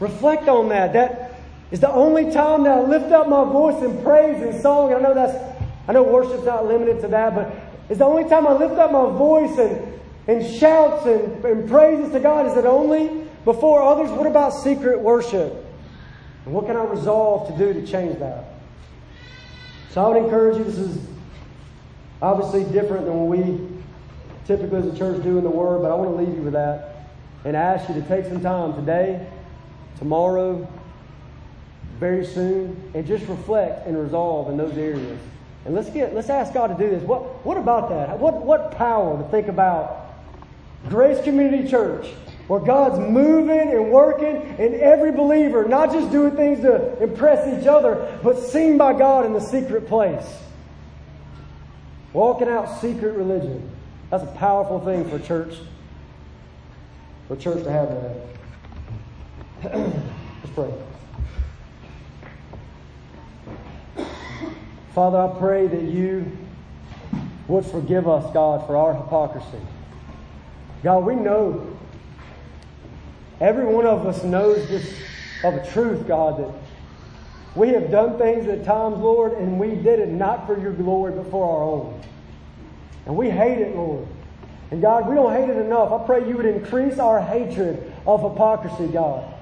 [0.00, 0.94] Reflect on that.
[0.94, 1.34] That
[1.70, 4.94] is the only time that I lift up my voice in praise and song.
[4.94, 5.36] I know that's,
[5.86, 7.52] I know worship's not limited to that, but
[7.90, 12.10] it's the only time I lift up my voice and, and shouts and, and praises
[12.12, 12.46] to God.
[12.46, 14.10] Is it only before others?
[14.12, 15.65] What about secret worship?
[16.46, 18.44] And what can I resolve to do to change that?
[19.90, 20.98] So I would encourage you, this is
[22.22, 23.66] obviously different than what we
[24.46, 26.52] typically as a church do in the Word, but I want to leave you with
[26.52, 27.10] that
[27.44, 29.26] and ask you to take some time today,
[29.98, 30.66] tomorrow,
[31.98, 35.18] very soon, and just reflect and resolve in those areas.
[35.64, 37.02] And let's get let's ask God to do this.
[37.02, 38.18] What what about that?
[38.18, 40.14] What what power to think about
[40.88, 42.06] Grace Community Church
[42.48, 47.66] where God's moving and working in every believer, not just doing things to impress each
[47.66, 50.26] other, but seen by God in the secret place.
[52.12, 53.70] Walking out secret religion.
[54.10, 55.54] That's a powerful thing for church.
[57.28, 58.16] For church to have that.
[59.74, 60.72] Let's pray.
[64.94, 66.30] Father, I pray that you
[67.48, 69.60] would forgive us, God, for our hypocrisy.
[70.82, 71.75] God, we know,
[73.40, 74.92] every one of us knows this
[75.44, 76.50] of a truth, God, that
[77.54, 81.12] we have done things at times, Lord, and we did it not for your glory,
[81.12, 82.02] but for our own.
[83.06, 84.06] And we hate it, Lord.
[84.70, 85.92] And God, we don't hate it enough.
[85.92, 89.32] I pray you would increase our hatred of hypocrisy, God.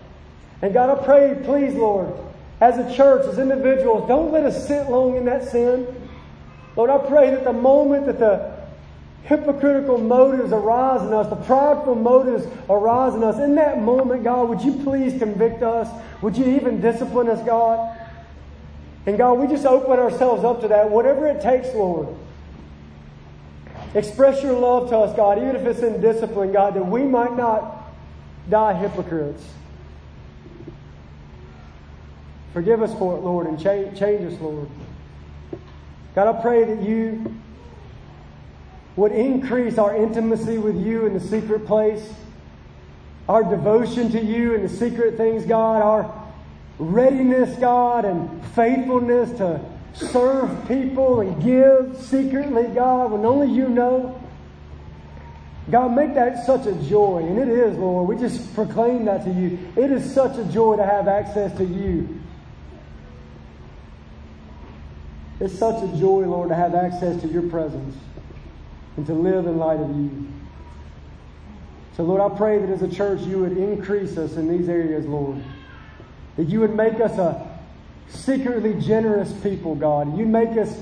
[0.62, 2.12] And God, I pray, please, Lord,
[2.60, 5.86] as a church, as individuals, don't let us sit long in that sin.
[6.76, 8.53] Lord, I pray that the moment that the
[9.24, 14.48] hypocritical motives arise in us, the prideful motives arise in us, in that moment, God,
[14.50, 15.88] would you please convict us?
[16.22, 17.98] Would you even discipline us, God?
[19.06, 22.08] And God, we just open ourselves up to that, whatever it takes, Lord.
[23.94, 27.36] Express your love to us, God, even if it's in discipline, God, that we might
[27.36, 27.92] not
[28.50, 29.44] die hypocrites.
[32.52, 34.68] Forgive us for it, Lord, and change, change us, Lord.
[36.14, 37.34] God, I pray that you
[38.96, 42.12] would increase our intimacy with you in the secret place,
[43.28, 46.24] our devotion to you in the secret things, God, our
[46.78, 49.60] readiness, God, and faithfulness to
[49.94, 54.20] serve people and give secretly, God, when only you know.
[55.70, 57.24] God, make that such a joy.
[57.26, 58.06] And it is, Lord.
[58.06, 59.58] We just proclaim that to you.
[59.76, 62.20] It is such a joy to have access to you.
[65.40, 67.96] It's such a joy, Lord, to have access to your presence
[68.96, 70.28] and to live in light of you.
[71.96, 75.06] So, Lord, I pray that as a church you would increase us in these areas,
[75.06, 75.42] Lord.
[76.36, 77.58] That you would make us a
[78.08, 80.18] secretly generous people, God.
[80.18, 80.76] You make us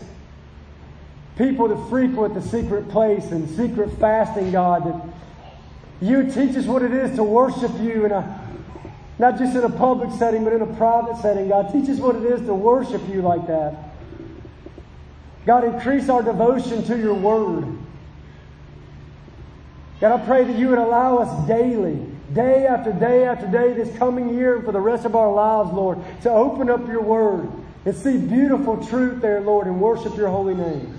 [1.36, 4.86] people to frequent the secret place and secret fasting, God.
[4.86, 5.14] That
[6.00, 8.40] you teach us what it is to worship you in a
[9.18, 11.70] not just in a public setting, but in a private setting, God.
[11.70, 13.76] Teach us what it is to worship you like that.
[15.44, 17.78] God, increase our devotion to your word.
[20.03, 21.94] God, I pray that you would allow us daily
[22.32, 25.72] day after day after day this coming year and for the rest of our lives,
[25.72, 27.48] Lord, to open up your word
[27.84, 30.98] and see beautiful truth there, Lord, and worship your holy name.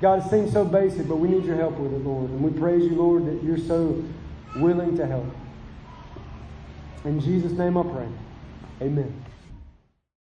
[0.00, 2.28] God, it seems so basic, but we need your help with it, Lord.
[2.30, 4.02] And we praise you, Lord, that you're so
[4.56, 5.32] willing to help.
[7.04, 8.08] In Jesus' name I pray.
[8.82, 9.25] Amen.